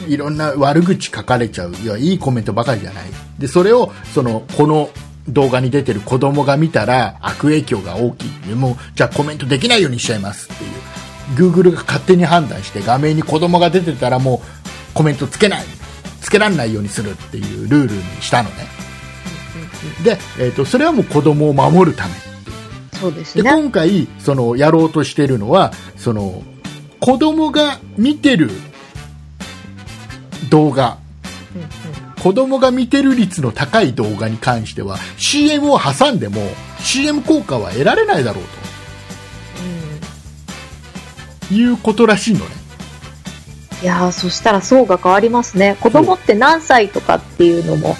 [0.06, 1.74] いろんな悪口書かれちゃう。
[1.74, 3.04] いやいいコメントばかりじゃない。
[3.38, 4.90] でそれをそのこの
[5.28, 10.50] 動画に出てる子供が見たら悪影響が大きいもうじゃあコメントできないようにしちゃいます。
[10.50, 10.70] っていう。
[11.36, 15.64] Google が勝手に判断して画面に子供が出てたらもうコメントつけない
[16.28, 18.56] つけられないようにするっていうルールにしたのね。
[20.04, 22.12] で、えー、とそれはもう子供を守るため。
[23.00, 23.44] そうですね。
[23.44, 26.42] で今回そのやろうとしているのはその
[27.00, 28.50] 子供が見てる
[30.50, 30.98] 動画。
[31.56, 31.68] うんうん。
[32.22, 36.42] 子供が見てる率の高い動画に関しては CM を挟んでも
[36.80, 38.44] CM 効果は得られないだろう
[41.48, 41.54] と。
[41.54, 42.57] いうことらしいのね
[43.82, 45.76] いやー、そしたら層が変わりますね。
[45.80, 47.96] 子供って何歳とかっていうのも、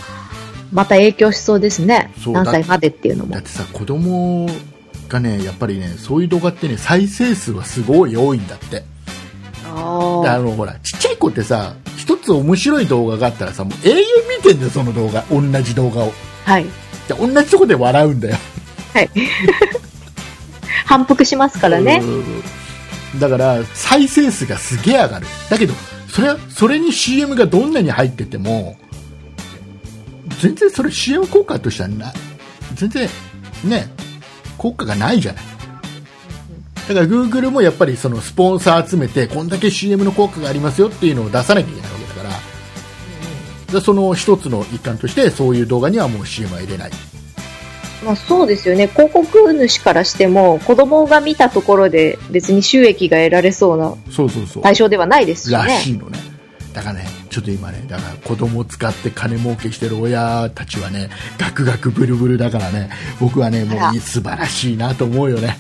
[0.73, 2.13] また影響しそうですね。
[2.27, 3.43] 何歳までっていうのもだっ。
[3.43, 4.49] てさ子供
[5.09, 8.85] がねやっぱりねそういう動画ってね再生数はすごい多いんだってで
[9.65, 14.05] ああのほらちっちゃい子ってさ一つ面白い動画があったらさもう永遠
[14.37, 16.13] 見てんだよその動画同じ動画を
[16.47, 16.53] あ。
[16.53, 16.65] はい。
[17.09, 18.37] で同じとこで笑うんだよ
[18.93, 19.11] はい。
[20.85, 22.01] 反復しますからね。
[22.03, 22.43] うん
[23.17, 25.27] だから再生数がすげえ上がる。
[25.49, 25.75] だけど
[26.09, 28.77] それそれに CM がどんなに入ってても
[30.41, 32.13] 全然それ CM 効果としてはな
[32.75, 33.09] 全然
[33.65, 33.89] ね
[34.57, 35.45] 効果がないじゃない。
[36.89, 42.31] だから Google もやっぱりそのスポンサー集めてこんだけ CM の効果がありますよっていうのを出さなきゃいけないわけだから。
[43.73, 46.91] でその一つの一環としてそういう動画にはもう CM は入れない。
[48.05, 48.87] まあそうですよね。
[48.87, 55.79] 広告主からしても、子供が見たところで別に収益が得られそうなそうそうそう対象ではないですしらね。
[55.81, 56.19] しいのね
[56.73, 65.57] だからねちょっと今ねだから子供を使って金儲けしてる親たちはねガクガクブルブルだからね僕はねもう素晴らしいなと思うよね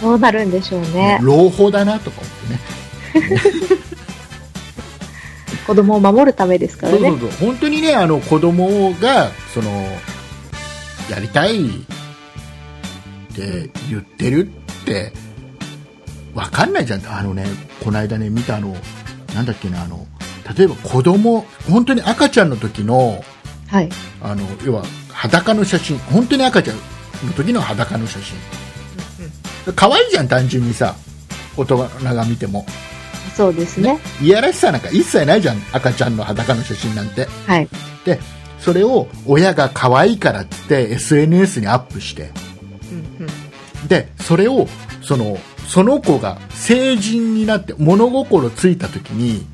[0.00, 1.18] どうなるんでしょうね。
[1.22, 3.38] 朗報だなとか思ってね
[5.66, 6.98] 子供を守るためですからね。
[6.98, 9.86] そうそうそう本当にねあの子供がその
[11.10, 11.70] やりたいっ
[13.34, 15.12] て言ってるって
[16.34, 17.46] わかんないじゃんあのね
[17.84, 18.74] この間ね見たあの
[19.34, 20.06] なんだっけなあの
[20.56, 23.22] 例えば子供本当に赤ちゃんの時の
[23.68, 23.88] はい。
[24.22, 26.76] あの要は裸の写真本当に赤ちゃん
[27.26, 28.36] の時の裸の写真
[29.74, 30.94] 可愛いじゃん単純にさ
[31.56, 32.66] 大人が見ても
[33.34, 33.98] そうですね。
[34.20, 37.68] いやらしさなんか一切ないじゃん赤ちゃんの裸の写真なんてはい。
[38.04, 38.20] で
[38.62, 42.30] それを親が可愛いからって SNS にアップして
[43.88, 44.68] でそれを
[45.02, 45.36] その
[45.66, 49.44] その子が成人になって物心ついた時に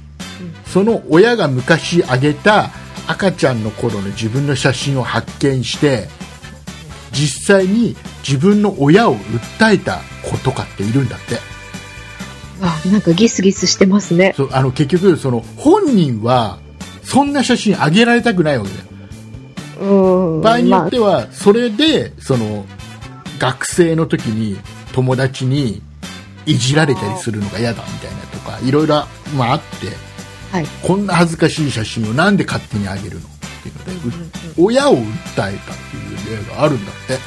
[0.67, 2.71] その親が昔あげた
[3.07, 6.09] 赤ちゃんの頃の自分の写真を発見して
[7.13, 7.97] 実際に
[8.27, 11.39] 自分の親を訴えた子とかっているんだって
[12.61, 14.35] あ、なんかギスギスしてますね。
[14.37, 16.59] そうあの結局その本人は
[17.03, 18.98] そんな写真あげられたくないわけだようん。
[19.79, 22.67] 場合によまあってはそれでその
[23.39, 24.59] 学生の時に
[24.93, 25.83] 友達に
[26.47, 29.05] いじられたりするのが嫌だみたいなとかいろいろ、
[29.37, 30.09] まあ、あって
[30.51, 30.67] はい。
[30.83, 33.29] こんな恥ずかしい写真をなんで勝手にあげるの？
[33.29, 33.31] っ
[33.63, 35.05] ていうので、う親を訴え
[35.37, 37.19] たっていう例があるんだって。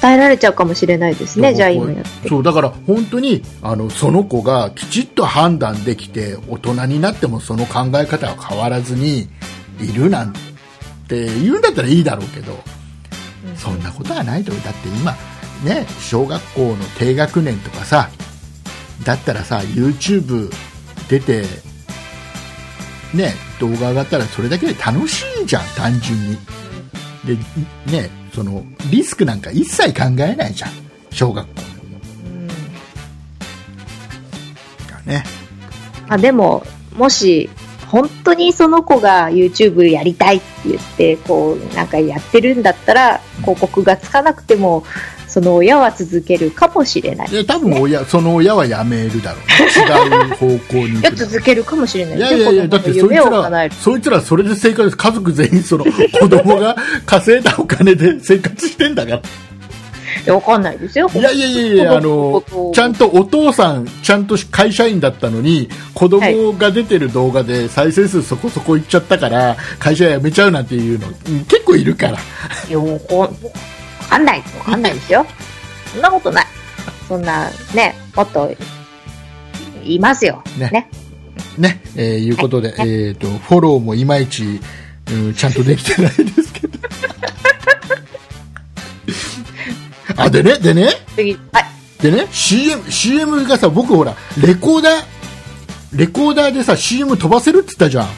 [0.00, 2.28] 訴えられちゃうかもしれないですね、じゃあ今やって。
[2.30, 9.28] そうだから本当にあのその子がきちっと判断できて大人になってもその考え方は変わらずに
[9.80, 10.38] いるなんて
[11.08, 12.58] 言うんだったらいいだろうけど
[13.56, 14.64] そんなことはないと思う。
[14.64, 15.12] だって今
[15.64, 18.08] ね小学校の低学年とかさ
[19.04, 20.50] だったらさ YouTube
[21.08, 21.44] 出て
[23.14, 26.38] ね動画上がったらそれだけで楽しいじゃん単純に。
[27.24, 27.36] で
[27.90, 30.70] ねそのリスクなんか一切考えないじゃん
[31.10, 31.74] 小学校だ
[35.04, 35.24] ね。
[36.08, 36.64] あでも、
[36.96, 37.48] もし、
[37.94, 44.82] 本当にその子が YouTube やりたいって言って、こう、なんかやってるんだったら、広告がつかなくても、
[45.28, 47.28] その親は続けるかもしれない。
[47.28, 56.74] いで多分親その親は辞めるだろうね違う方向に行や、 く続けるかもしれないいやいやいや、だってそいつらる。、そいつらそれで生活、家族全員その子供が
[57.06, 59.22] 稼いだお金で生活してんだから。
[60.32, 61.08] わかんないですよ。
[61.14, 62.42] いやいやいやいや、あの、
[62.74, 72.18] ちゃんとお父さん、ちゃんと会社員だったのに、子供が出てる動画で再生数そこそこいっちゃったから、会社辞めちゃうなんていうの、うん結構いるから。
[72.68, 73.28] いや、わかんわ
[74.08, 74.38] かんない。
[74.58, 75.26] わかんないですよ。
[75.92, 76.46] そんなことない。
[77.08, 78.50] そんな、ね、もっと、
[79.84, 80.42] いますよ。
[80.58, 80.90] ねね。
[81.58, 84.60] ね、えーいうことで、はいえっ、と、フォローもいまいち、
[85.12, 86.78] うん、ちゃんとできてないですけど。
[90.16, 91.64] あ、でね、でね、次、はい。
[92.02, 94.94] でね、CM、CM がさ、僕ほら、レコーダー、
[95.94, 98.08] レコーダーでさ、CM 飛ばせるって言ったじゃん。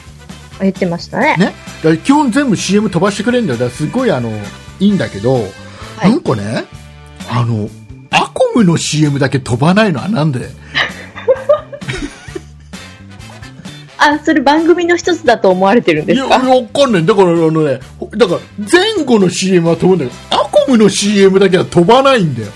[0.59, 1.35] 言ってましたね。
[1.37, 1.53] ね。
[1.83, 3.59] だ基本全部 CM 飛ばしてくれるんだよ。
[3.59, 4.31] だからすごいあの、
[4.79, 6.65] いいんだけど、はいなんかね、
[7.29, 7.69] あの、
[8.11, 10.49] アコムの CM だけ飛ばないのはなんで？
[13.99, 16.37] あ、それ番組の一つだと思われてるんでいや、すか？
[16.43, 17.05] 俺わかんない。
[17.05, 17.79] だからあのね、
[18.17, 18.39] だから
[18.71, 22.47] 前後の CM は飛ぶんだけど、アコムの CM だけは飛ばないんだよ。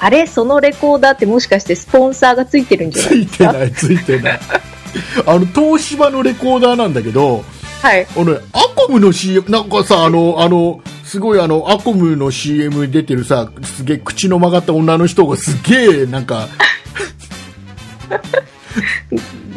[0.00, 3.44] あれそのレコーダーってもしかしてスポンサーがついてるんじゃつないですか？
[3.44, 4.40] いてない、ついてない。
[5.26, 7.44] あの、東芝のレコーダーなんだけど、
[7.82, 8.06] はい。
[8.16, 16.48] あのね、アコムの CM、なんかさ、あの、あの、すごいあの、アコムの CM に出てるさ、すげえ口の曲がった女の人がすげえ、なんか、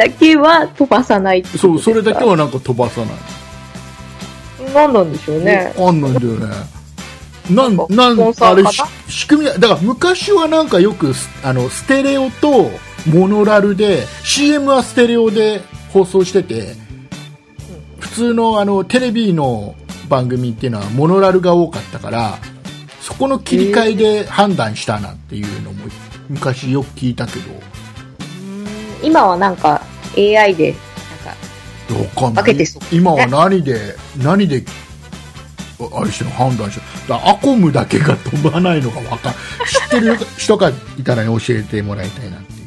[0.01, 3.09] だけは飛ばさないそう、それだけはなんか飛ばさない。
[4.73, 5.73] 何なんでしょうね。
[5.77, 6.47] わかんないんだよね。
[7.51, 8.63] なん、なんあれ、
[9.07, 12.71] 仕組みが、だから昔はなんかよくス、あの、ステレオと
[13.05, 15.61] モノラルで、CM はステレオで
[15.93, 16.75] 放送してて、
[17.99, 19.75] 普通のあの、テレビの
[20.09, 22.39] 番組っていうのはモノラルが多かったから、
[23.01, 25.85] そこの切り替えで判断したなんていうのも
[26.29, 27.45] 昔よく聞いたけど、
[29.03, 29.81] 今はなんか
[30.17, 31.35] AI で、なん
[32.29, 32.81] か、分けてそう。
[32.91, 34.63] 今は何で、何で
[35.93, 39.37] あれして判断してアコムだけが飛ばないのがわかん知
[39.87, 42.59] ってる人 がいたらね教えてもらいたいなっていう。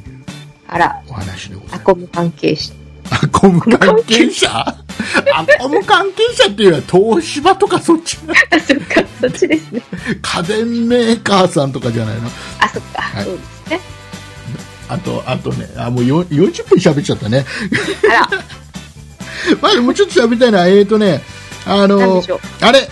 [0.66, 1.76] あら、お話でございます。
[1.76, 2.72] アコム関係者。
[3.10, 4.48] アコム関係者？
[5.36, 6.82] アコム関係者っていうのは
[7.20, 8.18] 東芝とかそっち？
[8.50, 9.80] あ、 そっか、そっちですね。
[10.20, 12.28] 家電メーカーさんとかじゃないの？
[12.58, 13.24] あ、そっか、はい。
[13.24, 13.80] そうですね。
[14.88, 17.44] あとあとねあもうよ40分喋っちゃったね
[18.08, 18.44] あら、
[19.62, 21.22] まあもうちょっと喋りたいなえーとね
[21.66, 22.22] あの。
[22.60, 22.88] あれ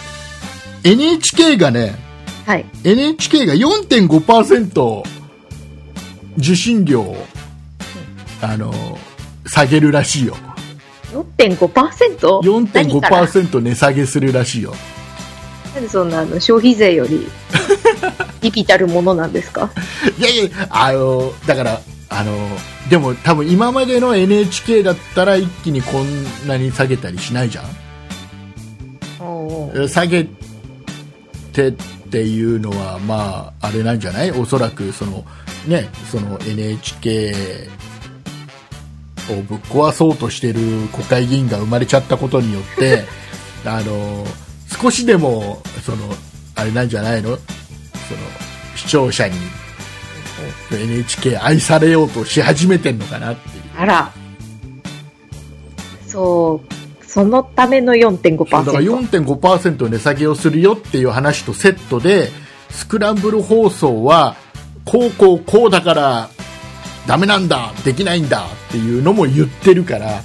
[0.85, 1.95] NHK がね
[2.47, 2.67] はい。
[2.83, 5.03] NHK が4.5%
[6.39, 7.27] 受信料を
[8.41, 8.73] あの
[9.47, 10.37] 下げるらしいよ
[11.13, 12.41] 4.5%?
[12.43, 14.75] 何から4.5%値下げするらしいよ
[15.75, 17.27] なんでそんなあの消費税より
[18.41, 19.71] ビビたるものなんですか？
[20.19, 22.37] いやいやあのだからあの
[22.91, 27.65] でも多分今までの NHK だったら一気にこんなに下げたりしないじゃん？
[29.21, 30.27] お下げ
[31.53, 31.73] てっ
[32.11, 34.31] ていうのはまああれなんじゃない？
[34.33, 35.25] おそらくその
[35.67, 37.35] ねその NHK
[39.31, 40.59] をぶっ壊そうとしてる
[40.93, 43.05] 国会議員が生まれちゃったことによって
[43.65, 44.27] あの
[44.83, 46.09] 少しでもその
[46.57, 47.29] あれなんじゃないの？
[47.29, 47.41] その
[48.75, 49.37] 視聴者に
[50.73, 53.63] NHK 愛されようとし始めてんのかなっていう。
[53.79, 54.13] あら。
[56.09, 56.61] そ
[57.01, 58.51] う、そのための4.5%。
[58.51, 62.31] だから4.5%値下げをするよっていう話とセットで
[62.71, 64.37] スクランブル放送は
[64.85, 66.29] こうこうこうだから
[67.07, 70.23] ダメなんだできないんだっていうのも言ってるから。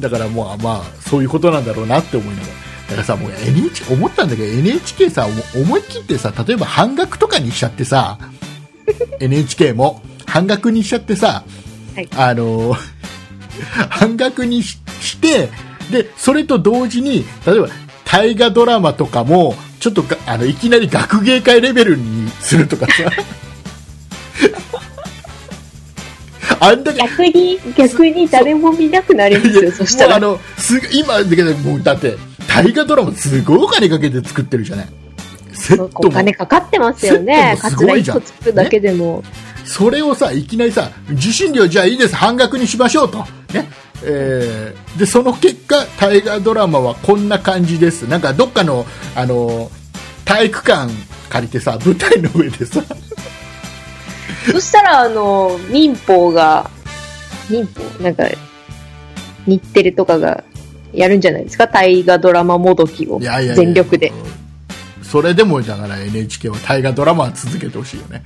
[0.00, 2.52] だからもうまあそういうことなんだろうなって思いながら。
[2.86, 8.18] だからさもう NHK 思ったんだけど NHK さ思思い切ってさ例えば半額とかにしちゃってさ
[9.18, 11.44] NHK も半額にしちゃってさ、
[11.94, 12.08] はい。
[12.16, 12.76] あの
[13.90, 15.48] 半額にしして
[15.90, 17.68] でそれと同時に例えば
[18.04, 22.92] 大河ドラマとかもちょっとがあのいきなり学芸会レベルにするとかさ
[26.60, 30.16] あんだけ逆に、逆に誰も見なくなりますよ、そしたら。
[30.16, 32.16] あのす今だけどもうだって
[32.48, 34.88] 大河ドラマすごいお金かけて作ってるじゃない。
[35.52, 37.54] セットおも金かかってますよね。
[37.56, 38.20] すカツラ1ごいじゃん。
[38.20, 39.22] 個作るだけでも。
[39.64, 43.18] それをさいきなりさ受信料じゃあいいです半額にしましょうと、
[43.52, 43.68] ね。
[44.04, 48.02] えーでその結果大河ドラマはこんな感じです。
[48.02, 49.70] なんかどっかのあの
[50.24, 50.92] 体育館
[51.28, 52.82] 借りてさ舞台の上でさ
[54.52, 56.70] そしたら、あの、民放が、
[57.50, 58.24] 民放なんか、
[59.46, 60.42] 日テレとかが
[60.92, 61.66] やるんじゃないですか？
[61.66, 64.12] 大河ドラマもどきをいやいやいや全力で。
[65.02, 68.24] それでもだから NHK は大河ドラマは続けてほしいよね。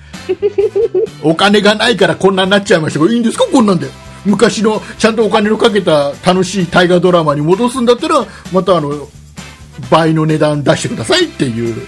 [1.23, 3.01] お金がないからこんなになっちゃいました。
[3.01, 3.45] けどいいんですか？
[3.53, 3.87] こんなんで。
[4.25, 9.09] 昔のちゃんとお金のかけた楽しい大河ドラマに戻すんだったらまたあの
[9.91, 11.87] 倍の値段出してくださいっていう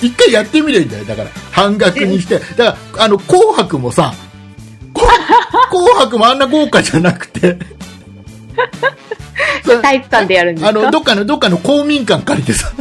[0.00, 1.04] 一回やってみればいいんだよ。
[1.04, 2.38] だから半額にして。
[2.38, 4.12] だからあの紅白もさ
[4.92, 5.06] こ
[5.70, 7.58] 紅白もあんな豪華じゃなくて。
[9.64, 10.68] さ 体育館でやるんですか？
[10.70, 12.72] あの、どっかの、どっかの公民館借りてさ、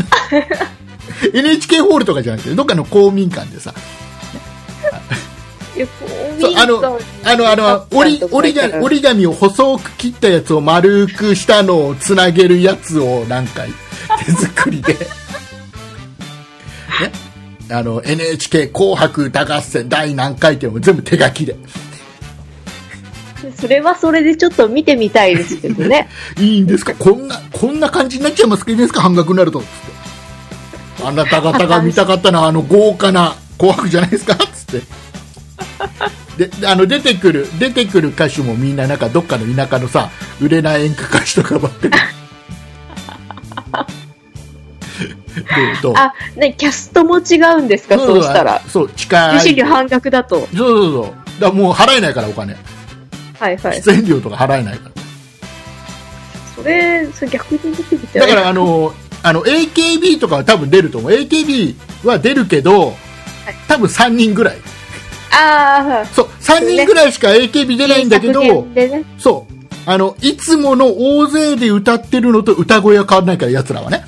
[1.34, 3.74] NHK ホールとかじゃなくて、どっかの公民館でさ、
[6.40, 13.64] そうあの、あの、あの、折り、折り紙、折り紙を細く切ったやつを丸くしたのをつなげるやつをなんか
[14.26, 14.96] 手作りで、
[17.02, 17.12] ね、
[17.70, 21.56] あの、NHK 紅白歌合戦第何回っていうのも全部手書きで、
[23.60, 26.10] それはそれでちょっと見てみたいですけどね。
[26.40, 26.94] いいんですか？
[26.96, 28.66] こんな、こんな感じになっちゃいます？
[28.66, 29.02] かいいですか？
[29.02, 29.60] 半額になると。
[29.62, 31.04] つって。
[31.06, 34.36] あなた方が見たかったのは あの豪華な紅白じゃないですか？
[34.36, 34.82] つっ
[36.38, 36.50] て。
[36.50, 41.92] で、あの、出てくる、出てくる歌手もみんななんかどっかの田舎のさ、売れない演歌歌手とかばっかり。
[45.96, 47.96] あ、ね、キャストも違うんですか？
[47.98, 48.62] そうしたら。
[48.68, 49.36] そう、近い。
[49.38, 50.40] 受信料半額だと。
[50.40, 51.42] そうそうそう。
[51.42, 52.56] だもう払えないからお金。
[53.40, 53.82] はいはい。
[53.82, 55.02] 出演料とか払えないから。
[56.56, 61.12] それ、それ逆にきだからあの、あの AKB とかは多分出ると思う。
[61.12, 62.96] AKB は出るけど、
[63.68, 64.58] 多分3人ぐらい。
[65.32, 69.54] ああ、そう、3人ぐらいしか AKB 出ないんだけど、ね、そう、
[69.86, 74.04] あの、いつもの大勢で歌ってるのと歌声は変わらないから、奴らはね。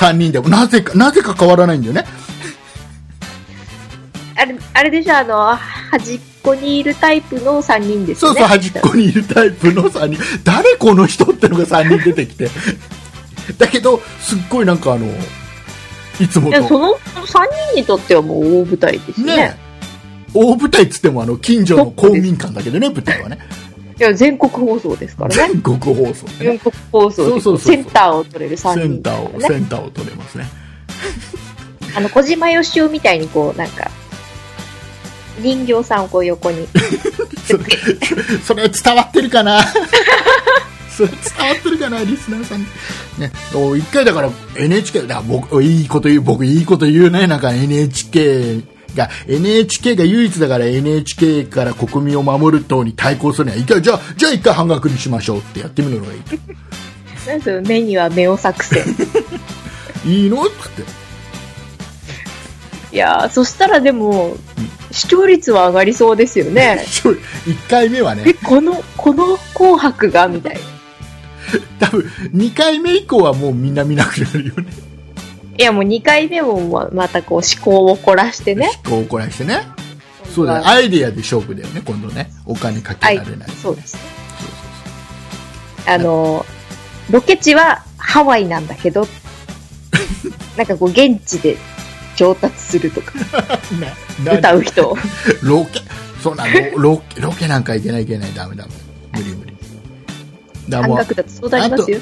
[0.00, 0.48] 3人でも。
[0.48, 2.04] なぜか、なぜか変わらないんだよね。
[4.36, 5.56] あれ、あれでしょ、あの、
[5.90, 8.40] 端っこにいるタイプの3人ですよね。
[8.40, 10.22] そうそう、端っこにいるタイプの3人。
[10.44, 12.50] 誰この人ってのが3人出てきて。
[13.58, 15.06] だけど、すっごいなんかあの、
[16.20, 16.98] いつもいや、そと、の3
[17.72, 19.36] 人にとってはもう大舞台ですね。
[19.36, 19.56] ね、
[20.34, 23.38] 大舞台っつってもあの、近所の公民館だけどね、舞台はね。
[23.98, 25.34] いや、全国放送ですからね。
[25.52, 29.40] 全国放送ね全国放送でそうそうそうセンターを取れる3セン人ターを。
[29.40, 30.46] センターを取れますね。
[31.96, 33.90] あの、小島よしおみたいにこう、なんか、
[35.40, 36.66] 人形さんをこう横に。
[37.46, 37.64] それ
[38.44, 39.60] それ伝わってるかな？
[40.90, 42.00] それ伝わってるかな？
[42.04, 42.66] リスナーさんに
[43.18, 48.62] ねお一回だから NHK だ僕いいこと言う僕いいこと言うねなんか NHK
[48.96, 56.20] が NHK が唯一だから NHK から国民を守る党に対抗するには一回じゃあじゃあ一回半額にしましょうってやってみるのがいい
[57.28, 58.84] なんその目には目を作戦。
[60.06, 60.42] いいの？
[60.42, 61.06] っつって
[62.92, 64.36] いやー、そしたらでも、
[64.92, 66.84] 視聴率は上がりそうですよね。
[66.86, 67.18] 1
[67.68, 70.28] 回目はえ、ねこの、この紅白が？
[70.28, 70.60] みたいな。
[71.88, 72.00] 多分
[72.32, 74.66] 2回目以降はもうみんな見なくなるよね
[75.58, 78.70] いや、もう2回目もままたこう思考を凝らしてね。
[78.86, 79.62] 思考を凝らしてね。
[80.34, 80.66] そうだね。
[80.66, 83.94] アイデアで勝負だよね今度ねお金かけられない、そうです。
[83.94, 84.00] ね。
[85.86, 86.44] あの、
[87.10, 89.06] ロケ地はハワイなんだけど、
[90.58, 91.56] なんかこう現地で
[92.16, 93.12] 上達するとか、
[94.30, 94.88] 歌う人。
[94.90, 94.96] を。
[95.42, 95.80] ロケ
[96.22, 96.78] そうなの？
[96.78, 98.34] ロケロケなんかいけないいけない。
[98.34, 98.70] ダメダメ
[99.12, 99.45] 無理無理
[100.68, 100.98] だ半もう。
[101.00, 101.04] あ。
[101.04, 101.14] と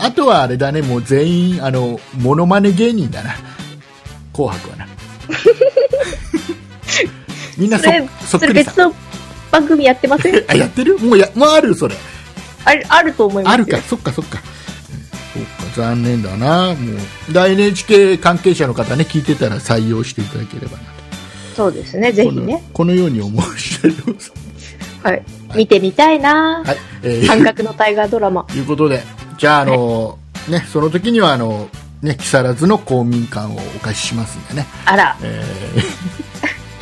[0.00, 3.34] あとはあれだねもう全員あのモノマネ芸人だな。
[4.32, 4.88] 紅白はな。
[7.56, 8.46] みんなそそっくりさ。
[8.46, 8.94] れ別の
[9.50, 10.44] 番組やってません？
[10.48, 10.98] あやってる？
[10.98, 11.94] もうやもうあるそれ。
[12.64, 13.54] あるあると思いますよ。
[13.54, 13.78] あるか。
[13.88, 14.40] そっかそっか。
[14.46, 14.54] うん
[15.34, 16.74] そっか残念だな。
[16.74, 16.92] も
[17.28, 20.84] うだ NHK 関係者の方ね聞いてたら採用していただければなと。
[21.56, 22.62] そうですね、ぜひね。
[22.72, 24.32] このように思う次第でございます。
[25.04, 25.22] はい。
[25.54, 26.62] 見てみたいな。
[26.64, 28.44] はい、えー半額の大河ドラマ。
[28.44, 29.02] ということで、
[29.38, 31.68] じゃあ、あの、ね、その時には、あの、
[32.02, 34.66] ね、木更津の公民館をお貸ししますんでね。
[34.84, 35.42] あら、え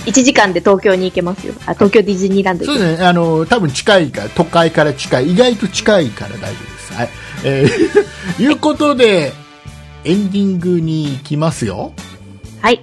[0.07, 1.55] 1 時間で東京に行けますよ。
[1.66, 2.64] あ、東京ディズニーランド。
[2.64, 6.93] そうですね、あの、多分近いから、都会から近い、意外と近いから大丈夫です。
[6.95, 7.09] はい。
[7.45, 9.33] えー、 いうことで、
[10.05, 11.93] エンディングに行きますよ。
[12.61, 12.81] はい。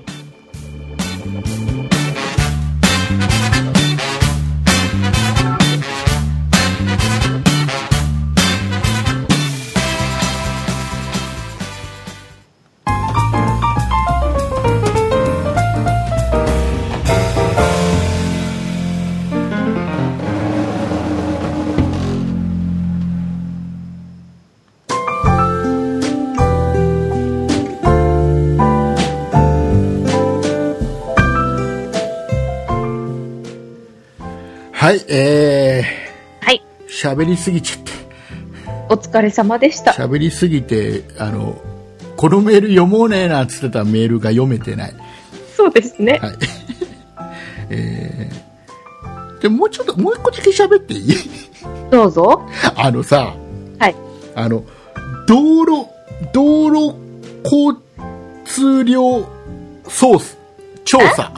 [34.90, 35.84] はい、え
[36.42, 36.64] はい。
[36.88, 37.92] ー、喋りすぎちゃって。
[38.90, 39.92] お疲れ様でした。
[39.92, 41.62] 喋りすぎて、あの、
[42.18, 44.94] このメール読もうねーなんつってたメールが読めてない。
[45.56, 46.18] そうですね。
[46.20, 46.36] はい。
[47.70, 51.14] えー、でもうちょっと、もう一個だけ喋っていい？
[51.92, 52.42] どうぞ。
[52.76, 53.36] あのさ、
[53.78, 53.96] はい。
[54.34, 54.64] あの、
[55.28, 55.86] 道路、
[56.34, 56.96] 道路
[57.44, 57.78] 交
[58.44, 59.20] 通量
[59.88, 60.36] ソース、
[60.84, 61.32] 調査。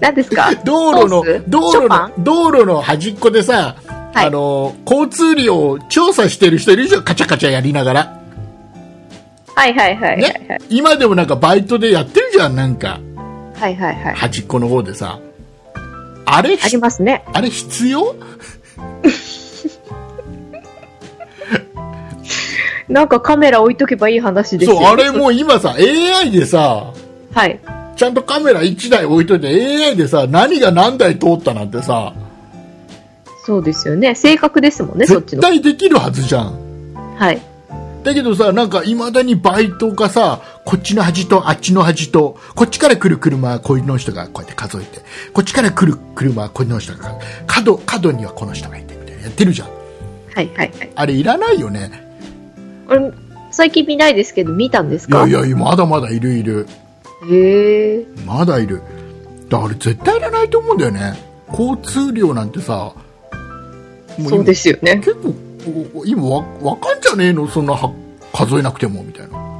[0.00, 0.54] 何ですか？
[0.64, 3.76] 道路の道路の、道路の端っこでさ、
[4.14, 8.20] はいあの、交通量を調査してる人いるじゃん、カチャカチャやりながら。
[9.54, 10.58] はいはいはいはい、はいね。
[10.68, 13.00] 今でもなんかバイトでやってるじゃん、なんか、
[13.54, 14.14] はいはいはい。
[14.14, 15.18] 端っこの方でさ。
[16.24, 17.24] あれ、ありますね。
[17.32, 18.14] あれ必要？
[22.88, 24.78] なんかカメラ置いとけばいい話ですよ。
[24.78, 26.92] そう、あれもう今さ、AI でさ、
[27.32, 27.60] はい。
[28.00, 32.14] ちゃんとカメラ1台置いといて AI でさ、何が何台通ったなんてさ、
[33.44, 34.14] そうですよね。
[34.14, 35.42] 正確ですもんね、そっち絶の。
[35.42, 36.94] 対できるはずじゃん。
[37.18, 37.42] はい。
[38.02, 45.02] だけどさ、なんか未だにバイトがさ、こっちの端とあっちの端と、こっちから来る車はこの人がこうやって数えて、
[45.34, 49.68] こっちから来る車はこの人が、角、角にはこの人がいてみたいなやってるじゃん。
[49.68, 50.90] はいはいはい。
[50.94, 51.90] あれいらないよね。
[52.88, 53.12] 俺、
[53.50, 56.66] 最近見ないですけど、見たんですいやかいや、まだまだいるいる。
[57.28, 58.06] へえ。
[58.26, 58.82] まだいる。
[59.48, 61.14] だあれ絶対いらないと思うんだよね。
[61.50, 62.92] 交通量なんてさ、
[64.28, 64.96] そうですよね。
[64.96, 65.34] 結構、
[65.94, 67.48] お今わ、わかんじゃねえの？
[67.48, 67.92] そんなは
[68.32, 69.50] 数えなくても、みたいな。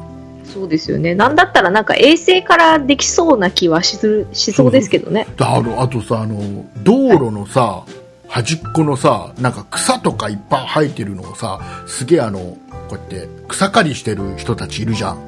[0.45, 1.15] そうですよね。
[1.15, 5.27] なんだったらなんか衛星からできそうな気はしすしそうですけどね。
[5.37, 7.85] だあのあとさ、あの、道路のさ、
[8.29, 12.59] 端っこのさ、なんか草とかいっぱい生えてるのをさ、すげえあの、こ
[12.93, 15.19] うやって草刈りしてる人たちいるじゃん。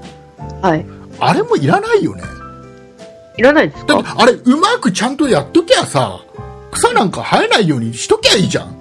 [0.61, 0.85] はい。
[1.25, 2.23] あれもいらないよね。
[3.39, 4.03] いらないですか？
[4.19, 6.21] あれ、うまくちゃんとやっときゃさ、
[6.73, 8.77] 草なんか生えないようにしときゃいいじゃん。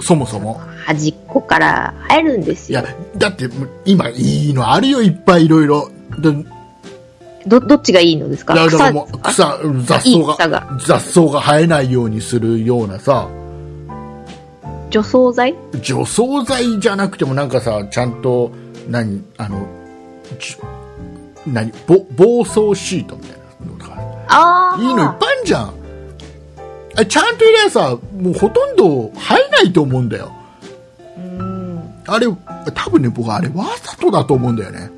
[0.00, 0.60] そもそも。
[0.86, 3.48] 端っこから入るんですよいや。、だって
[3.84, 5.90] 今いいのあるよ、いっぱいいろいろ。
[6.18, 6.32] で
[7.46, 8.54] ど、どっちがいいのですか？
[8.54, 8.92] だか
[9.30, 13.28] 草、雑草が草が雑草が生えないようにするようなさ、
[14.90, 15.54] 除草剤？
[15.82, 18.50] 除草剤じゃなくてもなんかさちゃんと
[18.88, 19.24] 何？
[19.36, 19.66] あの
[20.38, 20.56] じ
[21.52, 23.30] 何ぼ防草シートみたい
[23.66, 23.94] なのとか
[24.28, 24.80] ああ。
[24.80, 25.74] いいのいっぱいあるじゃん。
[26.96, 30.32] あちゃんと入ればさもうほとんど入らないと思うんだよ。
[31.16, 31.80] うん。
[32.06, 32.26] あれ
[32.74, 34.90] 多分ね僕あれわざとだと思うんだよね。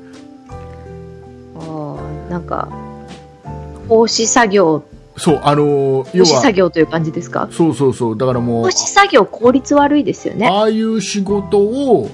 [1.59, 1.95] あ
[2.27, 2.67] あ、なんか、
[3.87, 4.83] 奉仕作業、
[5.17, 7.47] そうあのー要奉仕作は業という感じですか？
[7.51, 8.17] そうそうそう。
[8.17, 8.63] だからもう。
[8.63, 10.47] 奉仕作業効率悪いですよね。
[10.47, 12.09] ああいう仕事を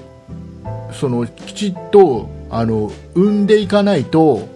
[0.92, 4.48] そのきちっとあの生んでいかないと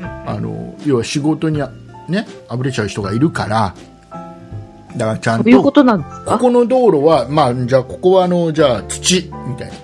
[0.00, 1.70] あの要は仕事にあ
[2.08, 3.74] ねあぶれちゃう人がいるから
[4.96, 6.32] だからちゃんどういうこととなんですか？
[6.32, 9.74] ここの道路はまあじゃあここはあのじゃあ土みたいな。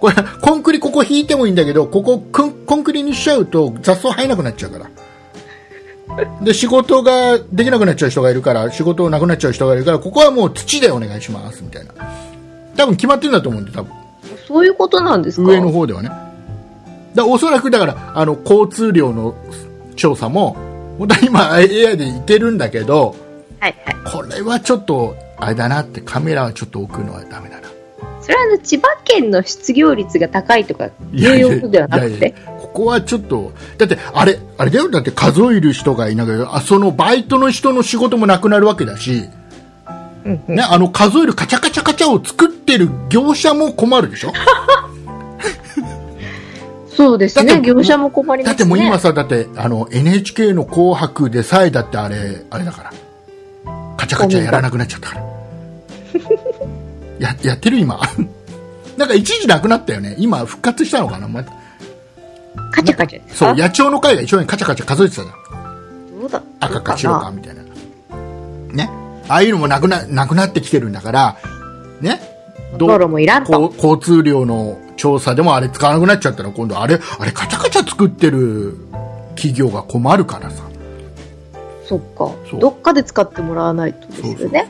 [0.00, 4.90] これコンクリここ引いてもいいんだけどここコンコンクリにしちゃうと雑草生えなくなっちゃうから。
[6.42, 11.94] で仕事ができなくなっちゃう人がいるから仕事なくなっちゃう人がいるからここはもう土でお願いしますみたいな。
[12.76, 13.92] 多分決まってるんだと思うんで多分
[14.52, 15.50] そういうことなんですか？
[15.50, 16.10] 上の方ではね
[17.14, 19.34] だおそらくだからあの交通量の
[19.96, 20.56] 調査も
[20.98, 23.16] 本当に今 AI でいけるんだけど
[23.60, 23.96] はいはい。
[24.12, 27.68] これはちょっとあれだなってカメラはちょっと置くのはダメだな
[28.20, 32.34] それはあの、千葉県の失業率が高いとか、いうことではなくいやいて。
[32.46, 39.28] やここはちょっとだってあれあれだよだって数える人がいながらあそのバイトの人の仕事もなくなるわけだし、
[40.24, 40.56] うんうん。
[40.56, 44.32] ね、あの数えるカチャカチャカチャを作ってる業者も困るでしょ？
[46.94, 47.60] そうですね。
[47.62, 48.52] 業者も困りますね。
[48.52, 52.92] だってもう今さだってあの NHK の「紅白」でさえだってあれあれだから。
[53.96, 55.22] カチャカチャやらなくなっちゃったから。
[57.30, 57.78] ややってる？
[57.78, 57.98] 今。
[58.98, 60.14] なんか一時なくなったよね。
[60.18, 61.26] 今復活したのかな？
[61.28, 61.52] また
[62.72, 63.46] カチャカチャですか？
[63.46, 66.20] そう野鳥の会が一生懸命カチャカチャ数えてたじゃん。
[66.20, 67.62] どうだ赤か白かみたいな。
[68.74, 68.90] ね
[69.28, 71.36] ああいうのもなくななくなってきてるんだから
[72.00, 72.20] ね？
[72.78, 73.72] ど道路もいらんと。
[73.76, 78.76] 交通量の調査でもあれ使わなくなっちゃったら今度あれあれカチャカチャ作ってる
[79.34, 80.62] 企業が困るからさ。
[81.86, 82.30] そっか。
[82.50, 82.60] そう。
[82.60, 84.68] どっかで使ってもらわないとですよね。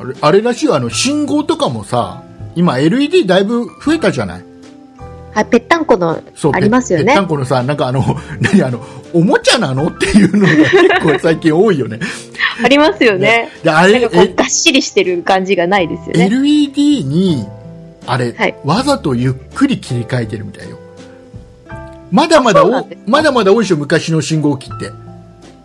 [0.00, 0.74] あれあれらしいよ。
[0.76, 2.22] あの信号とかもさ
[2.54, 4.44] 今 LED だいぶ増えたじゃない？
[5.32, 7.04] はい、ぺったんこのそうありますよね。
[7.04, 7.28] ぺぺったん。
[7.28, 8.04] このさなんかあの
[8.40, 9.88] 何あのおもちゃなの？
[9.88, 12.00] っていうのが結構最近多いよね。
[12.64, 13.50] ありますよね。
[13.62, 16.26] であれがっしりしてる感じがないですよね。
[16.26, 17.46] LED に
[18.06, 18.54] あれ、はい。
[18.64, 20.78] わざとゆっくり切り替えてるみたいよ。
[22.10, 24.90] まだまだおまだまだ多いでしょ昔の信号機って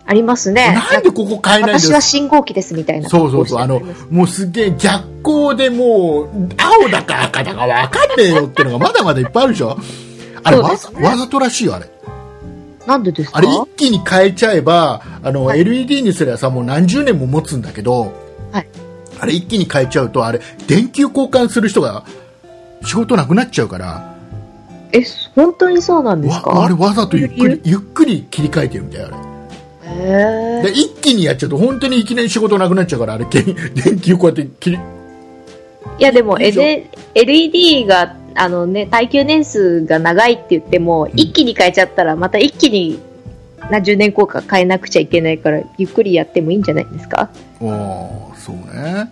[0.06, 0.74] ありますね。
[0.92, 3.10] なんでここ変えないん私は信号機ですみたいな。
[3.10, 3.60] そうそうそう。
[3.60, 9.78] あのもうすげえ逆光でもう青だか赤だかわかんねえよってのがまだまだいっぱいあるでしょ？
[10.44, 11.90] あれわざ,、わざとらしいよあれ。
[12.86, 13.38] なんでですか？
[13.38, 15.62] あれ一気に変えちゃえばあの、はい。
[15.62, 18.14] LED にすればさもう何十年も持つんだけど、
[18.52, 18.68] はい。
[19.22, 22.04] あれ一気に変えちゃうとあれ電球交換する人が
[22.84, 24.14] 仕事なくなっちゃうから。
[24.92, 25.02] え、
[25.34, 29.16] 本当にそうなんですわかあれわざとゆっくりゆっくり切り替えてるみたいあれ
[29.84, 33.42] で一気にやっちゃうと本当にいきなり仕事なくなっちゃうからあれけ
[33.76, 34.80] 電球こうやって切り
[36.00, 41.10] いやでも LED があのね耐久年数が長いって言っても、ん。
[41.16, 43.00] 一気に変えちゃったらまた一気に
[43.70, 47.30] 何十年後か変えなくちゃいけないからゆっくりやってもいいんじゃないですか？
[47.62, 49.12] おーそうね。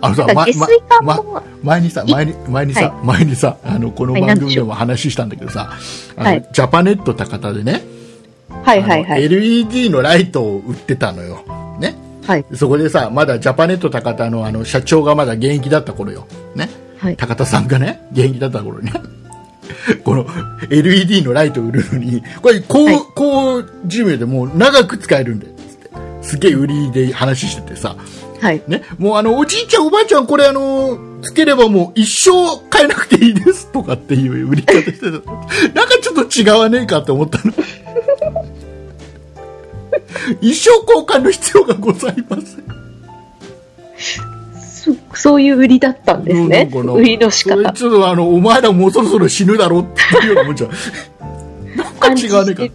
[0.00, 5.70] あのさ、ま下水管まも、前にさ前に前にさ、は前にさあのこのはい番組でも話したんだけどさ、
[6.16, 6.48] あのはい。
[6.52, 7.82] ジャパネット高田でね、
[8.64, 9.24] はいはいはい。
[9.24, 11.44] LED のライトを売ってたのよ、
[11.78, 11.96] ね、
[12.26, 12.44] はい。
[12.54, 17.16] そこでさまだジャパネット高田のあの社長がまだ現役だった頃よ、ね、はい。
[17.16, 18.86] 高田さんがね現役だった頃に。
[18.86, 18.92] ね
[20.04, 20.26] この
[20.70, 23.00] LED のライトを売るのにこれ高,、はい。
[23.14, 25.52] 高寿命でもう長く使えるんだよ。
[25.56, 25.90] つって
[26.22, 27.96] すげえ売りで話しててさ。
[28.40, 28.62] はい。
[28.66, 35.10] ね、もうあのおじいちゃんおばあちゃんこれあのつければもう一生買えなくていいですとかっていう売り方してた。
[35.10, 35.24] なんか
[36.02, 37.54] ちょっと違わねえかって思ったの
[40.40, 42.64] 一生交換の必要がございません。
[44.60, 46.68] そそういう売りだったんですね。
[46.72, 47.72] 売りの仕方。
[47.72, 50.66] ちょっとあのお前らもうそろそろ死ぬだろっていうようなもんじゃ。
[50.66, 50.70] ん
[51.76, 52.72] なんか違わねえかって。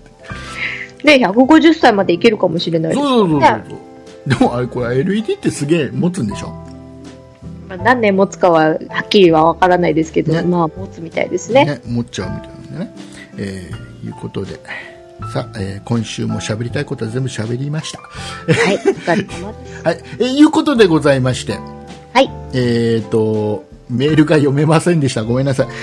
[1.04, 3.02] ね150歳までいけるかもしれないです。
[3.04, 3.78] そうそうそうねそう。
[4.30, 6.48] でもあれこれ LED ってすげえ持つんでしょ？
[7.68, 10.42] まあ何年持つかははっきりは分からないですけど、ね。
[10.44, 11.82] まあ持つみたいですね。
[11.86, 12.92] 持っちゃうみたいなね。
[13.38, 14.60] えーいうことで、
[15.34, 18.00] さあ、えー今週も喋りたいことは全部喋りました。
[18.00, 18.06] は
[18.72, 18.78] い
[19.84, 21.60] はい、えーいうことでございまして、
[22.14, 25.24] はいえっ、と、メールが読めませんでした。
[25.24, 25.68] ごめんなさい。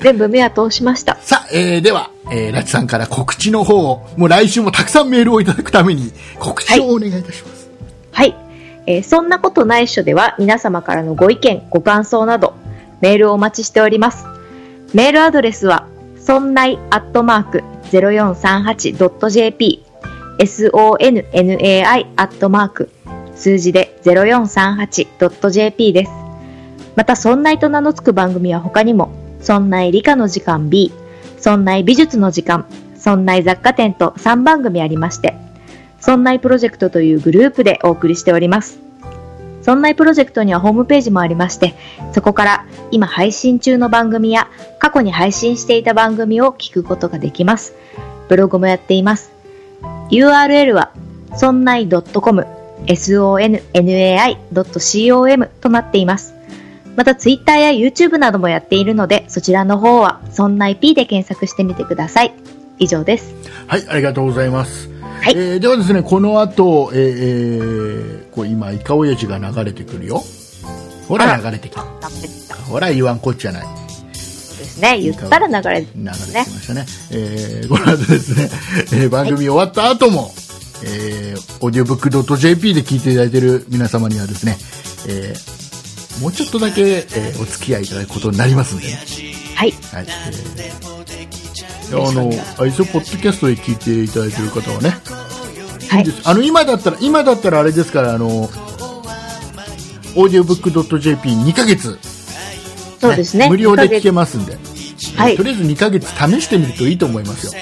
[0.00, 7.68] 全部目は通しましたさあ、えーでは、えーラチさんから告知の方を、もう来週もたくさんメールをいただくために、告知をお願いいたします。
[8.12, 8.36] はい。
[8.86, 12.54] えーそんなことないっしょでは皆様からのご意見、ご感想など
[13.00, 14.26] メールをお待ちしております。
[14.92, 15.86] メールアドレスは、
[16.24, 17.62] そんないアットマーク
[17.92, 19.84] 0438.jp
[20.38, 22.90] sonnai アットマーク
[23.36, 26.10] 数字で 0438.jp です。
[26.96, 30.92] また、そんないと名の付く番組は他にも、そんない理科の時間 B、
[31.38, 32.66] そんない美術の時間、
[32.96, 35.36] そんない雑貨店と3番組ありまして、
[36.00, 38.83] そんないプロジェクトというグループでお送りしております。
[39.64, 41.74] そんなプロジェクトにはホームページもありまして、
[42.12, 47.72] そこから今配信中の番組や過去に配信していた番組を聞くことができます。
[48.28, 49.32] ブログもやっています。
[50.10, 50.92] URL は、
[51.34, 52.46] そんない .com、
[52.86, 56.34] sonnai.com となっています。
[56.94, 62.34] また Twitter や YouTube などもやっているので、そちらの方は、そんない P で検索してみてください。
[62.78, 63.34] 以上です。
[63.66, 64.93] はい、ありがとうございます。
[65.24, 70.22] はいえーではですね、この後、えーえーこう今、イカオヤジが流れてくるよ。
[71.08, 71.82] ほら、流れてきた。
[72.68, 73.66] ほら、言わんこっちゃない。
[74.12, 74.98] ですね。
[75.00, 76.12] 言ったら流れ流れてきま。
[76.14, 76.86] したね。
[77.12, 78.50] えーこの後ですね、
[79.02, 80.32] えー番組終わった後も、
[80.84, 84.56] えー、オーディオブックドット JP で聞いていただいている皆様にはですね、
[85.08, 85.54] えー
[86.22, 88.98] もうちょっとだけ、えーお付き合いいただくことになりますんでね。
[89.54, 89.72] はい。
[89.72, 90.06] はい。
[90.58, 91.03] えー、
[91.94, 94.96] あの、あいつをポッドキャストで聞いていただいている方はね、
[95.88, 96.00] はい。
[96.00, 96.12] いいで。
[96.12, 96.28] す。
[96.28, 101.98] あの、今だったら、今だったらあれですから、あの、オーディオブックドット JP2 ヶ月、
[103.00, 103.48] そうですね。
[103.48, 104.56] 無料で聞けまますんで、
[105.16, 105.36] はい。
[105.36, 107.52] とりあえず2ヶ月試してみるといいと思いますよ。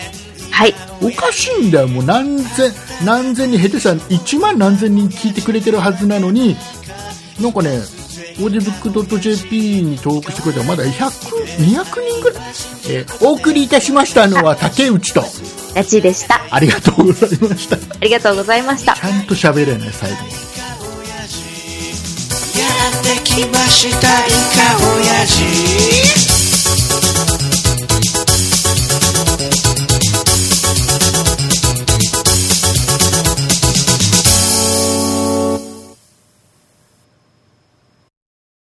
[0.50, 0.74] はい。
[1.02, 2.72] おかしいんだよ、もう何千、
[3.04, 6.56] 何千人、下手したら1万何千人聞いてくれてるはずなのに、
[7.40, 7.80] なんかね、
[8.40, 10.90] オーディオブックドット JP に登録してくれたらまだ100、
[11.58, 12.44] 200人ぐらい、
[12.88, 15.22] えーお送りいたしましたのは竹内と、
[15.74, 16.40] ラチでした。
[16.50, 17.76] ありがとうございました。
[17.76, 18.92] ちありがとうございました。
[18.92, 20.16] ゃんと喋れない、最後。
[22.58, 22.66] や
[23.00, 26.31] ってきましたイカオヤジ